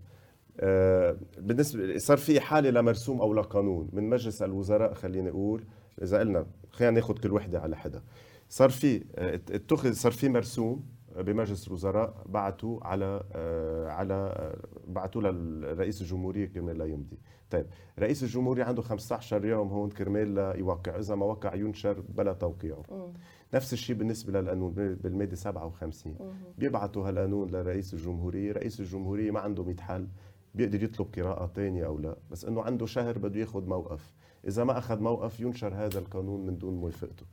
آه، 0.60 1.16
بالنسبة 1.38 1.98
صار 1.98 2.16
في 2.16 2.38
إحالة 2.38 2.70
لمرسوم 2.70 3.20
أو 3.20 3.34
لقانون. 3.34 3.88
من 3.92 4.10
مجلس 4.10 4.42
الوزراء 4.42 4.94
خليني 4.94 5.30
أقول 5.30 5.64
إذا 6.02 6.18
قلنا 6.18 6.46
خلينا 6.70 6.94
ناخذ 6.94 7.14
كل 7.14 7.32
وحدة 7.32 7.60
على 7.60 7.76
حدا 7.76 8.02
صار 8.48 8.70
في 8.70 9.04
اتخذ 9.50 9.92
صار 9.92 10.12
في 10.12 10.28
مرسوم 10.28 10.84
بمجلس 11.16 11.68
الوزراء 11.68 12.14
بعثوا 12.26 12.86
على 12.86 13.22
آه، 13.32 13.88
على 13.88 14.14
آه، 14.14 14.56
بعثوا 14.86 15.22
للرئيس 15.22 16.00
الجمهورية 16.00 16.46
كرمال 16.46 16.78
لا 16.78 16.84
يمضي. 16.84 17.18
طيب 17.50 17.66
رئيس 17.98 18.22
الجمهورية 18.22 18.64
عنده 18.64 18.82
15 18.82 19.44
يوم 19.44 19.68
هون 19.68 19.90
كرمال 19.90 20.34
لا 20.34 20.56
يوقع. 20.56 20.98
إذا 20.98 21.14
ما 21.14 21.26
وقع 21.26 21.54
ينشر 21.54 22.00
بلا 22.08 22.32
توقيعه 22.32 22.82
م. 22.90 23.12
نفس 23.54 23.72
الشيء 23.72 23.96
بالنسبة 23.96 24.40
للقانون 24.40 24.72
بالمادة 24.74 25.36
57 25.36 26.16
بيبعثوا 26.58 27.08
هالقانون 27.08 27.50
لرئيس 27.50 27.94
الجمهورية. 27.94 28.52
رئيس 28.52 28.80
الجمهورية 28.80 29.30
ما 29.30 29.40
عنده 29.40 29.62
100 29.62 29.76
حل. 29.76 30.08
بيقدر 30.54 30.82
يطلب 30.82 31.06
قراءة 31.16 31.46
ثانية 31.46 31.86
أو 31.86 31.98
لا. 31.98 32.16
بس 32.30 32.44
أنه 32.44 32.62
عنده 32.62 32.86
شهر 32.86 33.18
بده 33.18 33.40
ياخذ 33.40 33.66
موقف. 33.66 34.12
إذا 34.46 34.64
ما 34.64 34.78
أخذ 34.78 35.00
موقف 35.00 35.40
ينشر 35.40 35.74
هذا 35.74 35.98
القانون 35.98 36.46
من 36.46 36.58
دون 36.58 36.74
موافقته. 36.74 37.26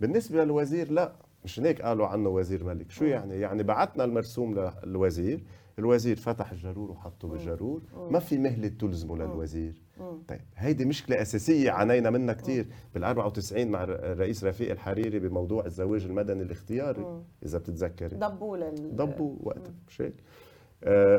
بالنسبة 0.00 0.44
للوزير 0.44 0.90
لا. 0.92 1.12
مش 1.46 1.60
هيك 1.60 1.82
قالوا 1.82 2.06
عنه 2.06 2.28
وزير 2.28 2.64
ملك 2.64 2.90
شو 2.90 3.04
يعني؟ 3.04 3.40
يعني 3.40 3.62
بعثنا 3.62 4.04
المرسوم 4.04 4.70
للوزير 4.84 5.44
الوزير 5.78 6.16
فتح 6.16 6.52
الجرور 6.52 6.90
وحطه 6.90 7.28
بالجرور. 7.28 7.82
ما 8.10 8.18
في 8.18 8.38
مهلة 8.38 8.68
تلزمه 8.68 9.16
للوزير. 9.16 9.82
طيب 10.28 10.40
هيدي 10.56 10.84
مشكلة 10.84 11.22
أساسية 11.22 11.70
عانينا 11.70 12.10
منها 12.10 12.34
كثير 12.34 12.66
بال 12.94 13.04
94 13.04 13.68
مع 13.68 13.84
الرئيس 13.84 14.44
رفيق 14.44 14.70
الحريري 14.70 15.18
بموضوع 15.18 15.66
الزواج 15.66 16.04
المدني 16.04 16.42
الاختياري 16.42 17.06
إذا 17.44 17.58
بتتذكري. 17.58 18.16
ضبوا 18.16 18.56
لل 18.56 18.96
ضبوا 18.96 19.36
وقتها 19.40 19.74
مش 19.88 20.00
هيك؟ 20.02 20.14
آه 20.14 20.45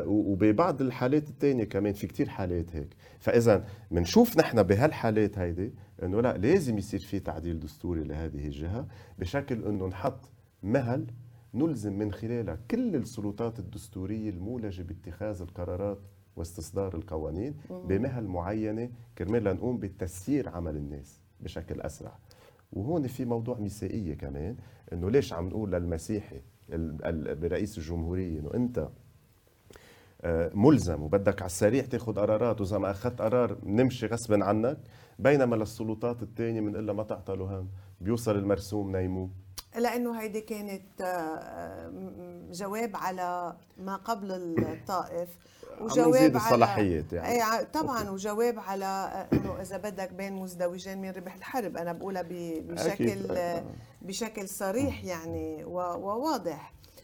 وببعض 0.06 0.80
الحالات 0.82 1.28
الثانية 1.28 1.64
كمان 1.64 1.92
في 1.92 2.06
كتير 2.06 2.28
حالات 2.28 2.76
هيك. 2.76 2.96
فإذا 3.18 3.64
بنشوف 3.90 4.38
نحن 4.38 4.62
بهالحالات 4.62 5.38
هيدي 5.38 5.72
إنه 6.02 6.20
لا 6.20 6.36
لازم 6.36 6.78
يصير 6.78 7.00
في 7.00 7.20
تعديل 7.20 7.60
دستوري 7.60 8.04
لهذه 8.04 8.46
الجهة 8.46 8.86
بشكل 9.18 9.64
إنه 9.64 9.86
نحط 9.86 10.30
مهل 10.62 11.06
نلزم 11.54 11.98
من 11.98 12.12
خلالها 12.12 12.58
كل 12.70 12.96
السلطات 12.96 13.58
الدستورية 13.58 14.30
المولجة 14.30 14.82
باتخاذ 14.82 15.42
القرارات 15.42 15.98
واستصدار 16.36 16.94
القوانين 16.94 17.54
بمهل 17.70 18.24
معينة 18.24 18.90
كرمال 19.18 19.44
نقوم 19.44 19.78
بتسيير 19.78 20.48
عمل 20.48 20.76
الناس 20.76 21.20
بشكل 21.40 21.80
أسرع. 21.80 22.18
وهون 22.72 23.06
في 23.06 23.24
موضوع 23.24 23.58
ميثاقية 23.58 24.14
كمان 24.14 24.56
إنه 24.92 25.10
ليش 25.10 25.32
عم 25.32 25.48
نقول 25.48 25.72
للمسيحي 25.72 26.40
برئيس 27.40 27.78
الجمهورية 27.78 28.40
إنه 28.40 28.50
أنت 28.54 28.78
آه، 28.78 28.90
ملزم 30.54 31.02
وبدك 31.02 31.42
على 31.42 31.46
السريع 31.46 31.84
تاخذ 31.84 32.14
قرارات 32.14 32.60
وإذا 32.60 32.78
ما 32.78 32.90
أخذت 32.90 33.22
قرار 33.22 33.58
نمشي 33.62 34.06
غصبا 34.06 34.44
عنك 34.44 34.78
بينما 35.18 35.56
للسلطات 35.56 36.22
الثانية 36.22 36.60
من 36.60 36.76
إلا 36.76 36.92
ما 36.92 37.02
تعطلوا 37.02 37.48
هم 37.48 37.68
بيوصل 38.00 38.36
المرسوم 38.36 38.96
نيمو 38.96 39.30
لأنه 39.76 40.20
هيدي 40.20 40.40
كانت 40.40 41.00
آه، 41.00 41.92
جواب 42.50 42.96
على 42.96 43.56
ما 43.78 43.96
قبل 43.96 44.32
الطائف 44.58 45.28
وجواب 45.80 46.14
على 46.14 46.36
الصلاحيات 46.36 47.12
يعني. 47.12 47.28
اي 47.28 47.64
طبعا 47.64 47.98
أوكي. 47.98 48.10
وجواب 48.10 48.58
على 48.58 48.84
آه، 48.84 49.36
إنه 49.36 49.60
إذا 49.60 49.76
بدك 49.76 50.12
بين 50.12 50.32
مزدوجين 50.32 51.00
من 51.00 51.10
ربح 51.10 51.34
الحرب. 51.34 51.76
أنا 51.76 51.92
بقولها 51.92 52.22
بشكل 52.60 53.18
بشكل 54.02 54.48
صريح 54.48 55.04
يعني 55.04 55.64
وواضح. 55.64 56.72
آه، 56.72 56.97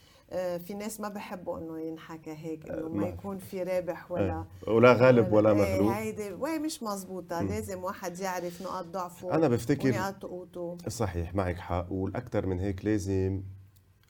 في 0.58 0.74
ناس 0.78 1.00
ما 1.00 1.08
بحبوا 1.08 1.58
إنه 1.58 1.80
ينحكى 1.80 2.30
هيك 2.30 2.70
إنه 2.70 2.88
ما 2.88 3.06
يكون 3.08 3.38
في 3.38 3.62
رابح 3.62 4.12
ولا 4.12 4.44
إيه. 4.66 4.72
ولا 4.74 4.92
غالب 4.92 5.32
ولا 5.32 5.50
إيه، 5.50 5.56
مغلوب. 5.76 5.92
هيدي 5.92 6.32
وهي 6.32 6.58
مش 6.58 6.82
مزبوطة 6.82 7.42
لازم 7.42 7.84
واحد 7.84 8.18
يعرف 8.20 8.62
نقاط 8.62 8.86
ضعفه 8.86 9.34
أنا 9.34 9.48
بفتكر 9.48 9.88
ونقاط 9.88 10.22
قوته. 10.22 10.76
صحيح 10.88 11.34
معك 11.34 11.56
حق. 11.56 11.92
والاكثر 11.92 12.46
من 12.46 12.60
هيك 12.60 12.84
لازم 12.84 13.42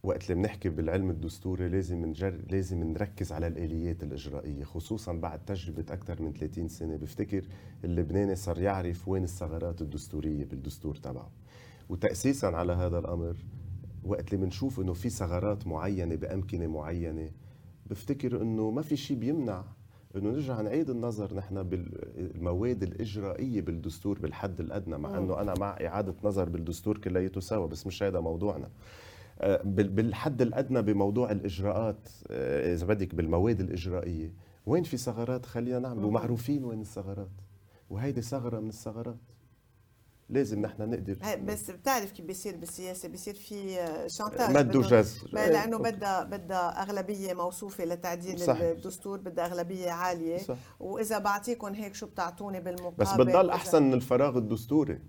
وقت 0.02 0.22
اللي 0.22 0.34
بنحكي 0.34 0.68
بالعلم 0.68 1.10
الدستوري 1.10 1.68
لازم 1.68 2.04
نجر 2.06 2.40
لازم 2.50 2.84
نركز 2.84 3.32
على 3.32 3.46
الآليات 3.46 4.02
الإجرائية 4.02 4.64
خصوصا 4.64 5.12
بعد 5.12 5.44
تجربة 5.44 5.84
أكثر 5.90 6.22
من 6.22 6.32
30 6.32 6.68
سنة. 6.68 6.96
بفتكر 6.96 7.44
اللبناني 7.84 8.34
صار 8.36 8.58
يعرف 8.58 9.08
وين 9.08 9.24
الثغرات 9.24 9.80
الدستورية 9.82 10.44
بالدستور 10.44 10.94
تبعه. 10.96 11.30
وتاسيسا 11.88 12.46
على 12.46 12.72
هذا 12.72 12.98
الأمر 12.98 13.36
وقت 14.04 14.34
اللي 14.34 14.44
بنشوف 14.44 14.80
إنه 14.80 14.92
في 14.92 15.08
ثغرات 15.10 15.66
معينة 15.66 16.14
بأمكنة 16.14 16.66
معينة 16.66 17.30
بفتكر 17.86 18.42
إنه 18.42 18.70
ما 18.70 18.82
في 18.82 18.96
شيء 18.96 19.16
بيمنع 19.16 19.64
إنه 20.16 20.30
نرجع 20.30 20.60
نعيد 20.60 20.90
النظر 20.90 21.34
نحن 21.34 21.62
بالمواد 21.62 22.82
الإجرائية 22.82 23.60
بالدستور 23.60 24.18
بالحد 24.18 24.60
الأدنى 24.60 24.98
مع 24.98 25.18
إنه 25.18 25.40
أنا 25.40 25.54
مع 25.58 25.70
إعادة 25.70 26.14
نظر 26.24 26.48
بالدستور 26.48 26.98
كلياته 26.98 27.40
سوا 27.40 27.66
بس 27.66 27.86
مش 27.86 28.02
هذا 28.02 28.20
موضوعنا. 28.20 28.68
آه، 29.40 29.62
بالحد 29.64 30.42
الأدنى 30.42 30.82
بموضوع 30.82 31.30
الإجراءات 31.30 32.08
آه، 32.30 32.74
إذا 32.74 32.86
بدك 32.86 33.14
بالمواد 33.14 33.60
الإجرائية 33.60 34.32
وين 34.66 34.82
في 34.82 34.96
ثغرات 34.96 35.46
خلينا 35.46 35.78
نعمل؟ 35.78 36.04
ومعروفين 36.04 36.64
وين 36.64 36.80
الثغرات؟ 36.80 37.30
وهيدي 37.90 38.22
ثغرة 38.22 38.60
من 38.60 38.68
الثغرات. 38.68 39.16
لازم 40.30 40.60
نحن 40.60 40.90
نقدر 40.90 41.16
بس 41.44 41.70
بتعرف 41.70 42.12
كيف 42.12 42.26
بيصير 42.26 42.56
بالسياسة؟ 42.56 43.08
بيصير 43.08 43.34
في 43.34 43.76
شانتاج 44.06 44.56
مد 44.56 44.76
وجزر 44.76 45.28
لأنه 45.32 45.78
بدها 45.78 46.24
بدها 46.24 46.82
أغلبية 46.82 47.34
موصوفة 47.34 47.84
لتعديل 47.84 48.38
صح. 48.38 48.56
الدستور 48.60 49.18
بدها 49.20 49.46
أغلبية 49.46 49.90
عالية. 49.90 50.38
صح. 50.38 50.56
وإذا 50.80 51.18
بعطيكم 51.18 51.74
هيك 51.74 51.94
شو 51.94 52.06
بتعطوني 52.06 52.60
بالمقابل؟ 52.60 52.96
بس 52.96 53.12
بتضل 53.12 53.50
أحسن 53.50 53.82
من 53.82 53.94
الفراغ 53.94 54.38
الدستوري. 54.38 55.00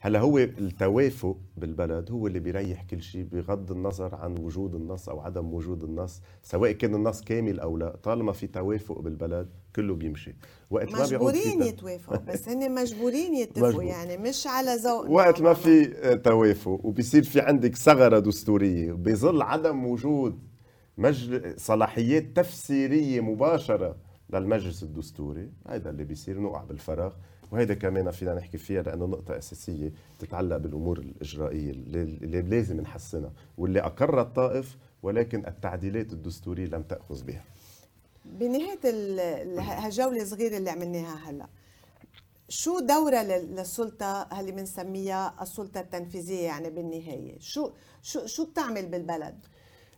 هلا 0.00 0.20
هو 0.20 0.38
التوافق 0.38 1.36
بالبلد 1.56 2.10
هو 2.10 2.26
اللي 2.26 2.40
بيريح 2.40 2.82
كل 2.82 3.02
شيء 3.02 3.24
بغض 3.32 3.72
النظر 3.72 4.14
عن 4.14 4.38
وجود 4.38 4.74
النص 4.74 5.08
أو 5.08 5.20
عدم 5.20 5.54
وجود 5.54 5.84
النص 5.84 6.20
سواء 6.42 6.72
كان 6.72 6.94
النص 6.94 7.20
كامل 7.20 7.60
أو 7.60 7.76
لا. 7.76 7.96
طالما 8.02 8.32
في 8.32 8.46
توافق 8.46 9.00
بالبلد 9.00 9.48
كله 9.76 9.94
بيمشي. 9.94 10.34
وقت 10.70 10.92
ما 10.92 11.02
مجبورين 11.02 11.62
يتوافقوا 11.62 12.16
بس 12.16 12.48
هن 12.48 12.74
مجبورين 12.80 13.34
يتفقوا 13.34 13.68
مجبور. 13.68 13.84
يعني 13.84 14.16
مش 14.16 14.46
على 14.46 14.74
ذوق 14.74 15.10
وقت 15.10 15.40
ما 15.42 15.54
في 15.54 15.84
توافق 16.24 16.80
وبيصير 16.84 17.22
في 17.22 17.40
عندك 17.40 17.76
ثغرة 17.76 18.18
دستورية 18.18 18.92
بظل 18.92 19.42
عدم 19.42 19.86
وجود 19.86 20.38
مجل... 20.98 21.54
صلاحيات 21.60 22.36
تفسيرية 22.36 23.20
مباشرة 23.20 23.96
للمجلس 24.30 24.82
الدستوري 24.82 25.50
هذا 25.68 25.90
اللي 25.90 26.04
بيصير 26.04 26.38
نوقع 26.38 26.64
بالفراغ. 26.64 27.12
وهيدا 27.52 27.74
كمان 27.74 28.10
فينا 28.10 28.34
نحكي 28.34 28.58
فيها 28.58 28.82
لأنه 28.82 29.06
نقطة 29.06 29.38
أساسية 29.38 29.92
تتعلق 30.18 30.56
بالأمور 30.56 30.98
الإجرائية 30.98 31.70
اللي 31.70 32.42
لازم 32.42 32.80
نحسنها 32.80 33.32
واللي 33.58 33.80
اقرها 33.80 34.22
الطائف 34.22 34.76
ولكن 35.02 35.46
التعديلات 35.46 36.12
الدستورية 36.12 36.66
لم 36.66 36.82
تأخذ 36.82 37.24
بها. 37.24 37.44
بنهاية 38.24 38.78
هالجولة 39.60 40.22
الصغيره 40.22 40.56
اللي 40.56 40.70
عملناها 40.70 41.30
هلا 41.30 41.46
شو 42.48 42.80
دورة 42.80 43.22
للسلطة 43.22 44.40
اللي 44.40 44.52
بنسميها 44.52 45.34
السلطة 45.42 45.80
التنفيذية 45.80 46.40
يعني 46.42 46.70
بالنهاية؟ 46.70 47.36
شو 47.40 47.70
شو 48.02 48.26
شو 48.26 48.44
بتعمل 48.44 48.86
بالبلد؟ 48.86 49.34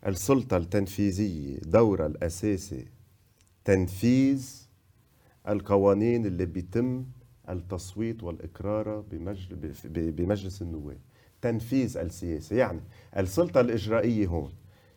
السلطة 0.06 0.56
التنفيذية 0.56 1.56
دورها 1.58 2.06
الأساسي 2.06 2.86
تنفيذ 3.64 4.62
القوانين 5.48 6.26
اللي 6.26 6.46
بيتم 6.46 7.04
التصويت 7.52 8.22
والإقرار 8.22 9.00
بمجلس 9.94 10.62
النواب. 10.62 10.98
تنفيذ 11.42 11.96
السياسة. 11.98 12.56
يعني 12.56 12.80
السلطة 13.16 13.60
الإجرائية 13.60 14.26
هون 14.26 14.52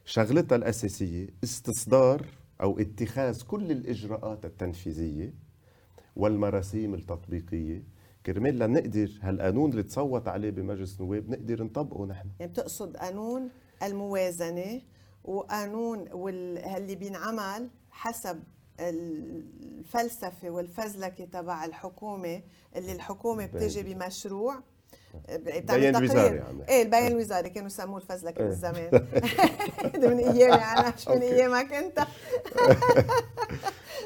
شغلتها 0.05 0.55
الأساسية 0.55 1.27
استصدار 1.43 2.25
أو 2.61 2.79
اتخاذ 2.79 3.41
كل 3.41 3.71
الإجراءات 3.71 4.45
التنفيذية 4.45 5.33
والمراسيم 6.15 6.93
التطبيقية. 6.93 7.83
كرمال 8.25 8.59
لنقدر 8.59 9.09
هالقانون 9.21 9.71
اللي 9.71 9.83
تصوت 9.83 10.27
عليه 10.27 10.49
بمجلس 10.49 11.01
النواب 11.01 11.29
نقدر 11.29 11.63
نطبقه 11.63 12.05
نحن. 12.05 12.27
يعني 12.39 12.51
بتقصد 12.51 12.97
قانون 12.97 13.49
الموازنة 13.83 14.81
وقانون 15.23 16.05
واللي 16.11 16.95
بينعمل 16.95 17.69
حسب 17.91 18.43
الفلسفة 18.79 20.49
والفزلكة 20.49 21.25
تبع 21.25 21.65
الحكومة 21.65 22.41
اللي 22.75 22.91
الحكومة 22.91 23.45
بتجي 23.45 23.83
بمشروع 23.83 24.59
بيان 25.29 25.95
الوزاري 25.95 26.37
يعني. 26.37 26.69
إيه 26.69 26.81
البيان 26.81 27.07
الوزاري 27.07 27.49
كانوا 27.49 27.67
يسموه 27.67 27.97
الفزلكة 27.97 28.39
إيه. 28.39 28.47
بالزمان. 28.47 29.07
من 29.95 30.19
ايامي 30.19 30.63
أنا 30.63 30.93
مش 30.97 31.07
من 31.07 31.21
ايامك 31.21 31.73
أنت. 31.73 31.99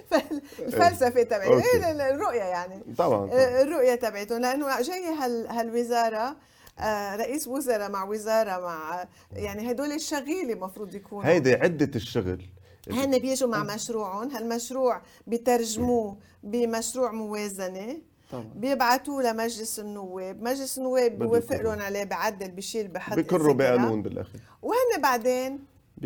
فالفلسفه 0.09 1.23
تبعي 1.23 1.47
إيه 1.47 2.09
الرؤية 2.09 2.43
يعني. 2.43 2.83
طبعا, 2.97 3.27
طبعا. 3.27 3.61
الرؤية 3.61 3.95
تبعتهم 3.95 4.41
لأنه 4.41 4.81
جاي 4.81 5.03
هالوزارة 5.49 6.35
آه، 6.79 7.15
رئيس 7.15 7.47
وزراء 7.47 7.91
مع 7.91 8.03
وزارة 8.03 8.59
مع 8.59 9.07
يعني 9.33 9.71
هدول 9.71 9.91
الشغيله 9.91 10.53
المفروض 10.53 10.95
يكونوا. 10.95 11.29
هيدي 11.29 11.53
عدة 11.53 11.91
الشغل. 11.95 12.56
هن 12.91 13.19
بيجوا 13.19 13.49
مع 13.49 13.63
مشروعهم؟ 13.63 14.29
هالمشروع 14.31 15.01
بيترجموه 15.27 16.17
بمشروع 16.43 17.11
موازنة؟ 17.11 17.97
طبعا. 18.31 18.51
بيبعتوه 18.55 19.23
لمجلس 19.23 19.79
النواب. 19.79 20.41
مجلس 20.41 20.77
النواب 20.77 21.19
بيوافق 21.19 21.61
لهم 21.61 21.79
عليه 21.79 22.03
بعدل 22.03 22.51
بشيل 22.51 22.87
بحط 22.87 23.17
بكروا 23.17 23.53
بقانون 23.53 24.01
بالاخير 24.01 24.41
وهن 24.61 25.01
بعدين 25.01 25.59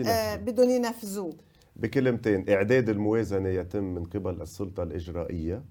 آه 0.08 0.36
بدهم 0.36 0.70
ينفذوه. 0.70 1.34
بكلمتين 1.76 2.50
إعداد 2.50 2.89
الموازنة 2.89 3.50
يتم 3.50 3.84
من 3.84 4.04
قبل 4.04 4.41
السلطة 4.41 4.84
الإجرائية. 4.84 5.63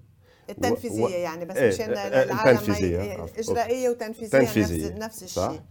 التنفيذية 0.49 1.03
و... 1.03 1.07
يعني 1.07 1.45
بس 1.45 1.57
مشان 1.57 1.89
إيه 1.93 2.23
العالم 2.23 2.49
التنفيذية 2.49 3.25
إجرائية 3.37 3.89
وتنفيذية, 3.89 4.39
تنفيذية. 4.39 4.89
نفس, 4.89 4.97
نفس 4.97 5.23
الشيء. 5.23 5.61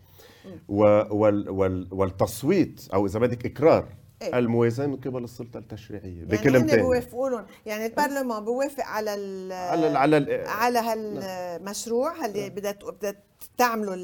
و... 0.69 0.83
وال... 1.11 1.51
وال... 1.51 1.89
والتصويت 1.91 2.89
أو 2.95 3.07
إذا 3.07 3.19
بدك 3.19 3.47
إقرار 3.47 3.89
إيه؟ 4.23 4.39
الموازنة 4.39 4.87
من 4.87 4.97
قبل 4.97 5.25
السلطة 5.25 5.59
التشريعية 5.59 6.19
يعني 6.19 6.25
بكلمتين 6.25 6.77
بيوافقوا 6.77 7.29
لهم 7.29 7.47
يعني 7.67 7.87
البرلمان 7.87 8.45
بيوافق 8.45 8.85
على 8.85 9.15
ال 9.15 9.53
على 9.53 9.87
ال 9.89 9.97
على 9.97 10.17
ال 10.17 10.49
على 10.49 10.79
هالمشروع 10.79 12.27
اللي 12.27 12.51
بدها 12.51 12.73
بدها 12.73 13.15
تعملوا 13.59 13.95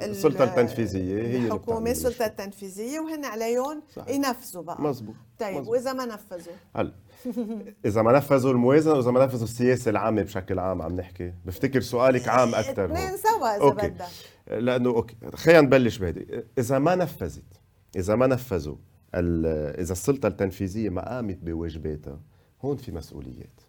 السلطة 0.00 0.44
التنفيذية 0.44 1.22
هي 1.22 1.46
الحكومة 1.46 1.90
السلطة 1.90 2.26
التنفيذية 2.26 3.00
وهن 3.00 3.24
عليهم 3.24 3.82
ينفذوا 4.08 4.62
بقى. 4.62 4.82
مزبوط 4.82 5.14
طيب 5.38 5.56
مزبوط. 5.56 5.68
وإذا 5.68 5.92
ما 5.92 6.06
نفذوا؟ 6.06 6.54
هلا 6.76 6.92
إذا 7.86 8.02
ما 8.02 8.12
نفذوا 8.12 8.52
الموازنة 8.52 8.94
وإذا 8.94 9.10
ما 9.10 9.24
نفذوا 9.24 9.44
السياسة 9.44 9.90
العامة 9.90 10.22
بشكل 10.22 10.58
عام 10.58 10.82
عم 10.82 10.96
نحكي 10.96 11.32
بفتكر 11.44 11.80
سؤالك 11.80 12.28
عام 12.28 12.54
أكثر 12.54 12.84
اثنين 12.84 13.16
سوا 13.16 13.56
إذا 13.56 13.62
أوكي. 13.62 13.88
بدك. 13.88 14.04
لأنه 14.46 14.90
أوكي 14.90 15.16
خلينا 15.34 15.60
نبلش 15.60 15.98
بهيدي 15.98 16.44
إذا 16.58 16.78
ما 16.78 16.94
نفذت 16.94 17.60
إذا 17.96 18.14
ما 18.14 18.26
نفذوا 18.26 18.76
إذا 19.14 19.92
السلطة 19.92 20.26
التنفيذية 20.26 20.90
ما 20.90 21.14
قامت 21.14 21.38
بواجباتها 21.42 22.20
هون 22.62 22.76
في 22.76 22.92
مسؤوليات. 22.92 23.60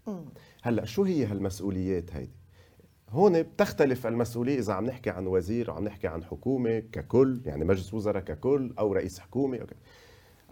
هلأ 0.62 0.86
شو 0.86 1.04
هي 1.04 1.26
هالمسؤوليات 1.26 2.14
هيدي؟ 2.14 2.44
هون 3.10 3.42
بتختلف 3.42 4.08
المسؤولية 4.08 4.60
إذا 4.60 4.74
عم 4.74 4.86
نحكي 4.86 5.10
عن 5.10 5.28
وزير 5.28 5.72
عم 5.72 5.84
نحكي 5.84 6.08
عن 6.08 6.24
حكومة 6.24 6.80
ككل 6.80 7.42
يعني 7.46 7.66
مجلس 7.66 7.94
وزراء 7.94 8.24
ككل 8.24 8.74
أو 8.80 8.94
رئيس 8.94 9.20
حكومة 9.20 9.58
أوكي. 9.58 9.76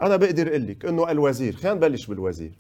أنا 0.02 0.16
بقدر 0.16 0.48
أقول 0.48 0.68
لك 0.68 0.86
إنه 0.86 1.12
الوزير 1.12 1.56
خلينا 1.56 1.76
نبلش 1.76 2.06
بالوزير. 2.06 2.60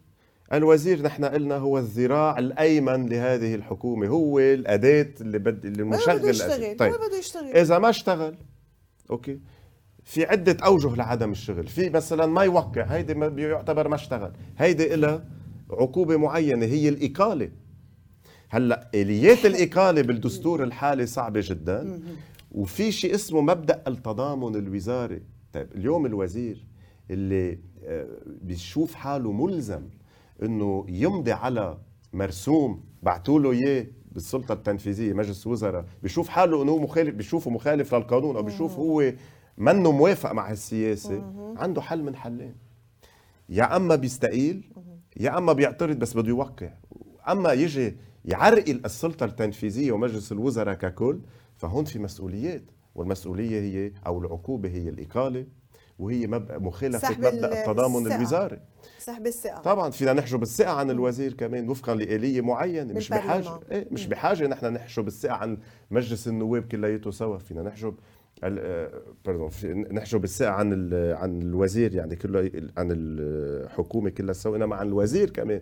الوزير 0.53 1.01
نحن 1.01 1.25
قلنا 1.25 1.57
هو 1.57 1.77
الذراع 1.77 2.39
الأيمن 2.39 3.09
لهذه 3.09 3.55
الحكومة 3.55 4.07
هو 4.07 4.39
الأداة 4.39 5.13
اللي 5.21 5.39
بد 5.39 5.65
اللي 5.65 5.83
المشغل 5.83 6.19
بده 6.19 6.29
يشتغل 6.29 6.77
طيب. 6.77 6.93
بده 6.93 7.17
يشتغل. 7.17 7.57
إذا 7.57 7.79
ما 7.79 7.89
اشتغل 7.89 8.35
أوكي. 9.09 9.39
في 10.03 10.25
عدة 10.25 10.57
أوجه 10.65 10.95
لعدم 10.95 11.31
الشغل. 11.31 11.67
في 11.67 11.89
مثلا 11.89 12.25
ما 12.25 12.43
يوقع 12.43 12.83
هيدي 12.83 13.13
ما 13.13 13.27
بيعتبر 13.27 13.87
ما 13.87 13.95
اشتغل. 13.95 14.31
هيدي 14.57 14.93
إلها 14.93 15.25
عقوبة 15.71 16.17
معينة 16.17 16.65
هي 16.65 16.89
الإقالة. 16.89 17.49
هلأ 18.49 18.89
اليات 18.95 19.45
الإقالة 19.45 20.01
بالدستور 20.01 20.63
الحالي 20.63 21.05
صعبة 21.05 21.41
جدا. 21.43 22.01
وفي 22.51 22.91
شيء 22.91 23.15
اسمه 23.15 23.41
مبدأ 23.41 23.83
التضامن 23.87 24.55
الوزاري. 24.55 25.21
طيب 25.53 25.67
اليوم 25.75 26.05
الوزير 26.05 26.65
اللي 27.11 27.57
آه، 27.85 28.07
بيشوف 28.41 28.93
حاله 28.93 29.31
ملزم 29.31 29.81
إنه 30.43 30.85
يمضي 30.89 31.31
على 31.31 31.77
مرسوم 32.13 32.83
بعثوا 33.03 33.39
له 33.39 33.51
إياه 33.51 33.85
بالسلطة 34.11 34.53
التنفيذية 34.53 35.13
مجلس 35.13 35.47
وزراء. 35.47 35.85
بيشوف 36.03 36.29
حاله 36.29 36.63
إنه 36.63 36.77
مخالف 36.77 37.15
بيشوفه 37.15 37.51
مخالف 37.51 37.95
للقانون 37.95 38.35
أو 38.35 38.43
بيشوف 38.43 38.75
هو 38.79 39.13
منه 39.57 39.91
موافق 39.91 40.31
مع 40.31 40.51
هالسياسه 40.51 41.23
عنده 41.57 41.81
حل 41.81 42.03
من 42.03 42.15
حلين. 42.15 42.55
يا 43.49 43.75
أما 43.75 43.95
بيستقيل 43.95 44.73
يا 45.19 45.37
أما 45.37 45.53
بيعترض 45.53 45.95
بس 45.99 46.13
بده 46.17 46.29
يوقع. 46.29 46.73
أما 47.29 47.53
يجي 47.53 47.97
يعرقل 48.25 48.81
السلطة 48.85 49.25
التنفيذية 49.25 49.91
ومجلس 49.91 50.31
الوزراء 50.31 50.73
ككل 50.75 51.19
فهون 51.55 51.85
في 51.85 51.99
مسؤوليات 51.99 52.63
والمسؤولية 52.95 53.59
هي 53.61 53.91
أو 54.07 54.19
العقوبة 54.19 54.69
هي 54.69 54.89
الإقالة 54.89 55.45
وهي 55.99 56.27
مخالفة 56.49 57.11
مبدأ 57.11 57.61
التضامن 57.61 57.97
السقة. 58.05 58.15
الوزاري. 58.15 58.59
سحب 58.99 59.27
الثقة. 59.27 59.61
طبعا 59.61 59.89
فينا 59.89 60.13
نحجب 60.13 60.41
الثقة 60.41 60.71
عن 60.71 60.89
الوزير 60.91 61.33
كمان 61.33 61.69
وفقا 61.69 61.95
لآلية 61.95 62.41
معينة 62.41 62.93
مش 62.93 63.09
بحاجة 63.09 63.59
إيه 63.71 63.87
مش 63.91 64.07
بحاجة 64.07 64.47
نحن 64.47 64.65
نحجب 64.73 65.07
الثقة 65.07 65.33
عن 65.33 65.57
مجلس 65.91 66.27
النواب 66.27 66.63
كلياته 66.63 67.11
سوا 67.11 67.37
فينا 67.37 67.61
نحجب 67.61 67.95
pardon 68.41 69.49
آه، 69.65 69.93
نحجب 69.93 70.23
الثقه 70.23 70.49
عن 70.49 70.93
عن 70.93 71.41
الوزير 71.41 71.95
يعني 71.95 72.15
كله 72.15 72.51
عن 72.77 72.89
الحكومة 72.91 74.09
كلها 74.09 74.33
سوا 74.33 74.57
إنما 74.57 74.75
عن 74.75 74.87
الوزير 74.87 75.29
كمان. 75.29 75.61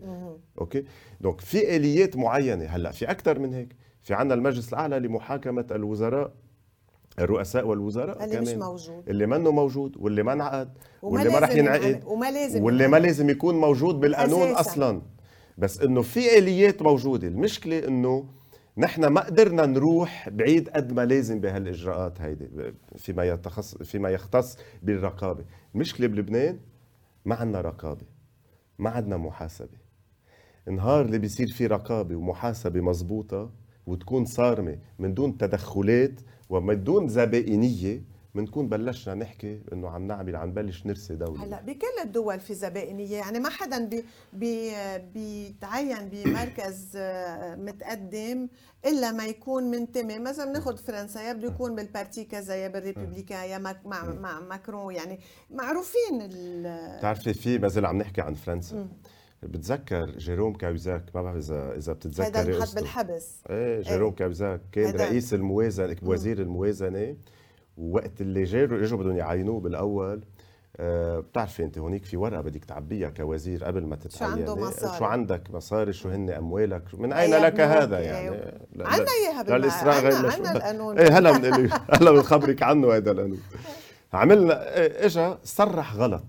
أوكي؟ 0.61 0.85
donc 1.21 1.41
في 1.41 1.75
آليات 1.75 2.17
معينة. 2.17 2.65
هلأ 2.65 2.91
في 2.91 3.11
أكثر 3.11 3.39
من 3.39 3.53
هيك. 3.53 3.75
في 4.01 4.13
عندنا 4.13 4.35
المجلس 4.35 4.69
الأعلى 4.69 4.99
لمحاكمة 4.99 5.65
الوزراء 5.71 6.31
الرؤساء 7.19 7.67
والوزراء 7.67 8.23
اللي 8.23 8.35
كمان. 8.35 8.41
مش 8.57 8.63
موجود. 8.63 9.09
اللي 9.09 9.25
منه 9.25 9.51
موجود 9.51 9.97
واللي 9.97 10.23
ما 10.23 10.33
انعقد 10.33 10.77
واللي 11.01 11.29
ما 11.29 11.39
راح 11.39 11.55
ينعقد 11.55 12.03
وما 12.05 12.31
لازم 12.31 12.63
واللي 12.63 12.87
ما 12.87 12.97
لازم 12.97 13.29
يكون 13.29 13.55
موجود 13.55 13.99
بالقانون 13.99 14.41
أساساً. 14.41 14.59
أصلا. 14.59 15.01
بس 15.57 15.81
إنه 15.81 16.01
في 16.01 16.37
آليات 16.37 16.81
موجودة. 16.81 17.27
المشكلة 17.27 17.87
إنه 17.87 18.25
نحن 18.79 19.05
ما 19.05 19.21
قدرنا 19.21 19.65
نروح 19.65 20.29
بعيد 20.29 20.69
قد 20.69 20.93
ما 20.93 21.05
لازم 21.05 21.39
بهالإجراءات 21.39 22.21
هيدي 22.21 22.47
فيما 22.97 23.23
يتخص 23.23 23.77
فيما 23.77 24.09
يختص 24.09 24.57
بالرقابة. 24.83 25.45
المشكلة 25.75 26.07
بلبنان؟ 26.07 26.59
ما 27.25 27.35
عندنا 27.35 27.61
رقابة 27.61 28.05
ما 28.79 28.89
عندنا 28.89 29.17
محاسبة. 29.17 29.77
نهار 30.67 31.05
اللي 31.05 31.17
بيصير 31.17 31.47
في 31.47 31.67
رقابة 31.67 32.15
ومحاسبة 32.15 32.81
مزبوطه 32.81 33.51
وتكون 33.87 34.25
صارمة 34.25 34.77
من 34.99 35.13
دون 35.13 35.37
تدخلات 35.37 36.21
ومن 36.49 36.83
دون 36.83 37.07
زبائنية 37.07 38.01
بنكون 38.35 38.69
بلشنا 38.69 39.15
نحكي 39.15 39.61
إنه 39.73 39.89
عم 39.89 40.07
نعمل 40.07 40.35
عم 40.35 40.49
نبلش 40.49 40.85
نرسي 40.85 41.15
دولة. 41.15 41.43
هلأ 41.43 41.61
بكل 41.61 41.87
الدول 42.03 42.39
في 42.39 42.53
زبائنية 42.53 43.17
يعني 43.17 43.39
ما 43.39 43.49
حدا 43.49 43.85
بي 43.85 44.05
بي 44.33 44.71
بيتعين 45.13 46.09
بمركز 46.09 46.91
آه، 46.95 47.55
متقدم 47.55 48.47
إلا 48.85 49.11
ما 49.11 49.25
يكون 49.25 49.63
منتمي 49.63 50.19
مثلا 50.19 50.45
بناخذ 50.45 50.77
فرنسا 50.77 51.21
يا 51.21 51.33
بده 51.33 51.47
يكون 51.47 51.75
بال 51.75 51.89
parti 51.89 52.23
كذا 52.23 52.55
يا 52.55 52.67
بال 52.67 52.79
républicain 52.79 53.43
يا 53.43 53.57
مع 53.57 53.75
مع 53.85 54.39
ماكرون. 54.39 54.95
يعني 54.95 55.19
معروفين 55.51 56.29
بتعرفي 56.97 57.33
في 57.33 57.57
ما 57.57 57.67
زال 57.67 57.85
عم 57.85 57.97
نحكي 57.97 58.21
عن 58.21 58.33
فرنسا. 58.33 58.87
بتذكر 59.43 60.09
جيروم 60.17 60.53
كاوزاك 60.53 61.03
ما 61.15 61.21
بعرف 61.21 61.37
اذا 61.37 61.77
إذا 61.77 61.93
بتتذكر 61.93 62.27
هذا 62.27 62.41
الحد 62.41 62.75
بالحبس. 62.75 63.39
إيه 63.49 63.81
جيروم 63.81 64.09
إيه. 64.09 64.15
كاوزاك 64.15 64.61
كان 64.71 64.95
رئيس 64.95 65.33
الموازنة 65.33 65.95
وزير 66.03 66.41
الموازنة. 66.41 67.15
ووقت 67.79 68.21
اللي 68.21 68.43
جاوا 68.43 68.83
اجوا 68.83 68.97
بدهم 68.97 69.17
يعينوه 69.17 69.59
بالأول 69.59 70.23
آه 70.77 71.19
بتعرفي 71.19 71.63
أنت 71.63 71.77
هونيك 71.77 72.05
في 72.05 72.17
ورقة 72.17 72.41
بدك 72.41 72.65
تعبيها 72.65 73.09
كوزير 73.09 73.63
قبل 73.63 73.85
ما 73.85 73.95
تتعين 73.95 74.31
شو 74.31 74.39
عنده 74.39 74.55
مصاري؟ 74.55 74.97
شو 74.97 75.05
عندك 75.05 75.51
مصاري؟ 75.51 75.93
شو 75.93 76.09
هن 76.09 76.29
أموالك؟ 76.29 76.83
من 76.93 77.13
أين 77.13 77.31
لك 77.31 77.59
هذا 77.59 77.99
يعني؟ 77.99 78.35
عندنا 78.79 79.07
إياها 79.11 79.43
بالاسراء 79.43 80.05
عندنا 80.05 80.51
القانون. 80.51 80.99
إيه 80.99 81.17
هلا 81.17 81.31
هلا 81.95 82.11
بنخبرك 82.11 82.63
عنه 82.63 82.93
هذا 82.93 83.11
القانون. 83.11 83.39
عملنا 84.13 84.77
اجى 85.05 85.35
صرح 85.43 85.95
غلط. 85.95 86.25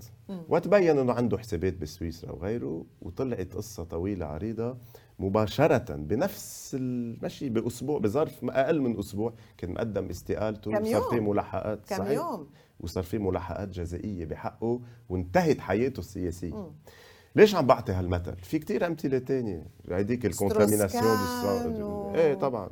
وتبين 0.48 0.98
إنه 0.98 1.12
عنده 1.12 1.38
حسابات 1.38 1.76
بسويسرا 1.76 2.32
وغيره 2.32 2.84
وطلعت 3.02 3.54
قصة 3.54 3.84
طويلة 3.84 4.26
عريضة 4.26 4.76
مباشرة 5.18 5.96
بنفس 5.96 6.76
المشي 6.80 7.48
بأسبوع 7.48 7.98
بظرف 7.98 8.44
أقل 8.44 8.80
من 8.80 8.98
أسبوع 8.98 9.32
كان 9.58 9.70
مقدم 9.70 10.08
استقالته 10.08 10.70
وصار 10.70 11.02
في 11.02 11.20
ملاحقات 11.20 11.80
كم 11.88 11.96
صحيح؟ 11.96 12.10
يوم؟ 12.10 12.46
وصار 12.80 13.02
في 13.02 13.18
ملاحقات 13.18 13.68
جزائية 13.68 14.24
بحقه 14.24 14.80
وانتهت 15.08 15.60
حياته 15.60 16.00
السياسية. 16.00 16.54
مم. 16.54 16.72
ليش 17.36 17.54
عم 17.54 17.66
بعطي 17.66 17.92
هالمثل؟ 17.92 18.36
في 18.36 18.58
كتير 18.58 18.86
أمثلة 18.86 19.18
تانية. 19.18 19.66
هيديك 19.90 20.26
ال 20.26 20.37
contamination 20.37 21.82
و... 21.82 22.14
إيه 22.14 22.34
طبعا. 22.34 22.70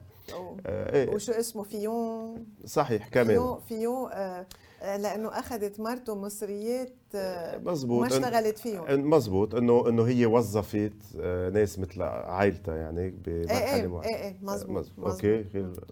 آه 0.66 0.94
إيه. 0.94 1.14
وشو 1.14 1.32
اسمه؟ 1.32 1.62
فيون. 1.62 2.46
صحيح 2.64 3.08
كمان. 3.08 3.26
فيون 3.26 3.58
فيون 3.68 4.12
آه، 4.12 4.46
لأنه 4.82 5.28
أخذت 5.28 5.80
مرته 5.80 6.14
مصريات 6.14 6.92
آه، 7.14 7.58
مزبوط 7.58 8.00
ما 8.00 8.06
اشتغلت 8.06 8.58
فيهم. 8.58 9.10
مزبوط 9.10 9.54
انه 9.54 9.88
إنه 9.88 10.02
هي 10.02 10.26
وظفت 10.26 10.92
آه، 11.20 11.50
ناس 11.50 11.78
مثل 11.78 12.02
عائلتها 12.02 12.76
يعني 12.76 13.14
بمرحلة 13.26 14.02
إيه 14.04 14.16
إيه 14.16 14.24
إيه, 14.24 14.36
مزبوط, 14.42 14.78
مزبوط. 14.78 15.10
okay 15.10 15.44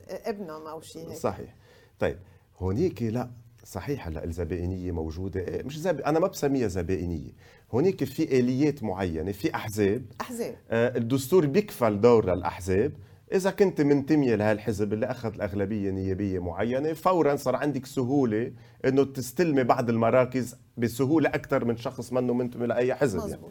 ابنهم 0.08 0.66
أو 0.66 0.80
شيء 0.80 1.12
صحيح. 1.12 1.54
طيب 1.98 2.18
هونيك 2.58 3.02
لا 3.02 3.30
صحيح 3.64 4.06
هلا 4.06 4.24
الزبائنية 4.24 4.92
موجودة. 4.92 5.40
إيه، 5.40 5.62
مش 5.62 5.78
زب... 5.78 6.00
أنا 6.00 6.18
ما 6.18 6.26
بسميها 6.26 6.68
زبائنية. 6.68 7.30
هونيك 7.72 8.04
في 8.04 8.38
آليات 8.38 8.82
معينة 8.82 9.32
في 9.32 9.54
أحزاب. 9.54 10.04
أحزاب. 10.20 10.56
آه 10.70 10.96
الدستور 10.98 11.46
بيكفل 11.46 12.00
دور 12.00 12.34
للأحزاب. 12.34 12.92
إذا 13.32 13.50
كنت 13.50 13.80
منتمية 13.80 14.34
لهالحزب 14.34 14.92
اللي 14.92 15.06
أخذ 15.06 15.34
الأغلبية 15.34 15.90
نيابية 15.90 16.38
معينة 16.38 16.92
فورا 16.92 17.36
صار 17.36 17.56
عندك 17.56 17.86
سهولة 17.86 18.52
إنه 18.84 19.04
تستلمي 19.04 19.64
بعض 19.64 19.88
المراكز 19.90 20.56
بسهولة 20.76 21.28
أكثر 21.28 21.64
من 21.64 21.76
شخص 21.76 22.12
منه 22.12 22.34
منتمي 22.34 22.66
لأي 22.66 22.94
حزب 22.94 23.28
يعني. 23.28 23.42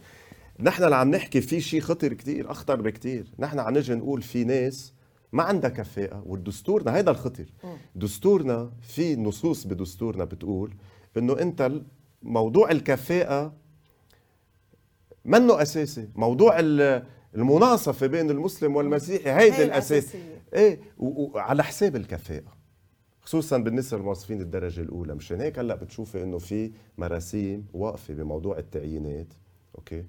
نحن 0.60 0.84
اللي 0.84 0.96
عم 0.96 1.12
نحكي 1.12 1.42
في 1.42 1.62
شيء 1.62 1.82
خطر 1.82 2.14
كتير 2.14 2.52
أخطر 2.52 2.82
بكتير. 2.82 3.32
نحن 3.40 3.60
عم 3.60 3.78
نجي 3.78 3.96
نقول 3.96 4.22
في 4.22 4.44
ناس 4.44 4.94
ما 5.32 5.44
عندها 5.44 5.70
كفاءة 5.70 6.24
ودستورنا 6.26 6.96
هيدا 6.96 7.12
الخطر. 7.12 7.46
دستورنا 7.96 8.72
في 8.82 9.16
نصوص 9.16 9.68
بدستورنا 9.68 10.26
بتقول 10.26 10.74
إنه 11.18 11.40
أنت 11.40 11.72
موضوع 12.24 12.72
الكفاءة 12.72 13.54
منه 15.26 15.62
أساسي. 15.62 16.10
موضوع 16.16 16.60
المناصفة 17.36 18.08
بين 18.08 18.30
المسلم 18.30 18.76
والمسيحي 18.76 19.32
هيدي 19.32 19.63
الأساس. 19.63 20.15
إيه 20.54 20.80
وعلى 20.98 21.63
حساب 21.63 21.95
الكفاءة 21.95 22.56
خصوصا 23.21 23.58
بالنسبة 23.58 23.98
للموظفين 23.98 24.41
الدرجة 24.41 24.82
الأولى. 24.82 25.15
مشان 25.15 25.41
هيك 25.41 25.60
هلأ 25.60 25.76
بتشوفي 25.76 26.24
إنه 26.24 26.38
في 26.38 26.71
مراسيم 26.98 27.65
واقفة 27.74 28.13
بموضوع 28.13 28.58
التعيينات 28.58 29.28
أوكي؟ 29.76 30.06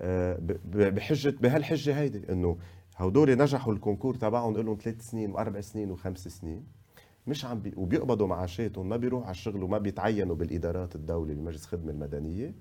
آه 0.00 0.38
بحجة 0.72 1.34
بهالحجة 1.40 2.00
هيدي 2.00 2.32
إنه 2.32 2.56
هدول 2.96 3.38
نجحوا 3.38 3.72
الكونكور 3.72 4.14
تبعهم 4.14 4.56
لهم 4.56 4.78
ثلاث 4.82 5.10
سنين 5.10 5.30
وأربع 5.30 5.60
سنين 5.60 5.90
وخمس 5.90 6.28
سنين. 6.28 6.64
مش 7.26 7.44
عم 7.44 7.60
بي 7.60 7.72
وبيقبضوا 7.76 8.26
معاشاتهم 8.26 8.88
ما 8.88 8.96
بيروحوا 8.96 9.26
على 9.26 9.34
الشغل 9.34 9.62
وما 9.62 9.78
بيتعينوا 9.78 10.36
بالإدارات 10.36 10.94
الدولة 10.94 11.34
بمجلس 11.34 11.64
الخدمه 11.64 11.90
المدنية. 11.90 12.54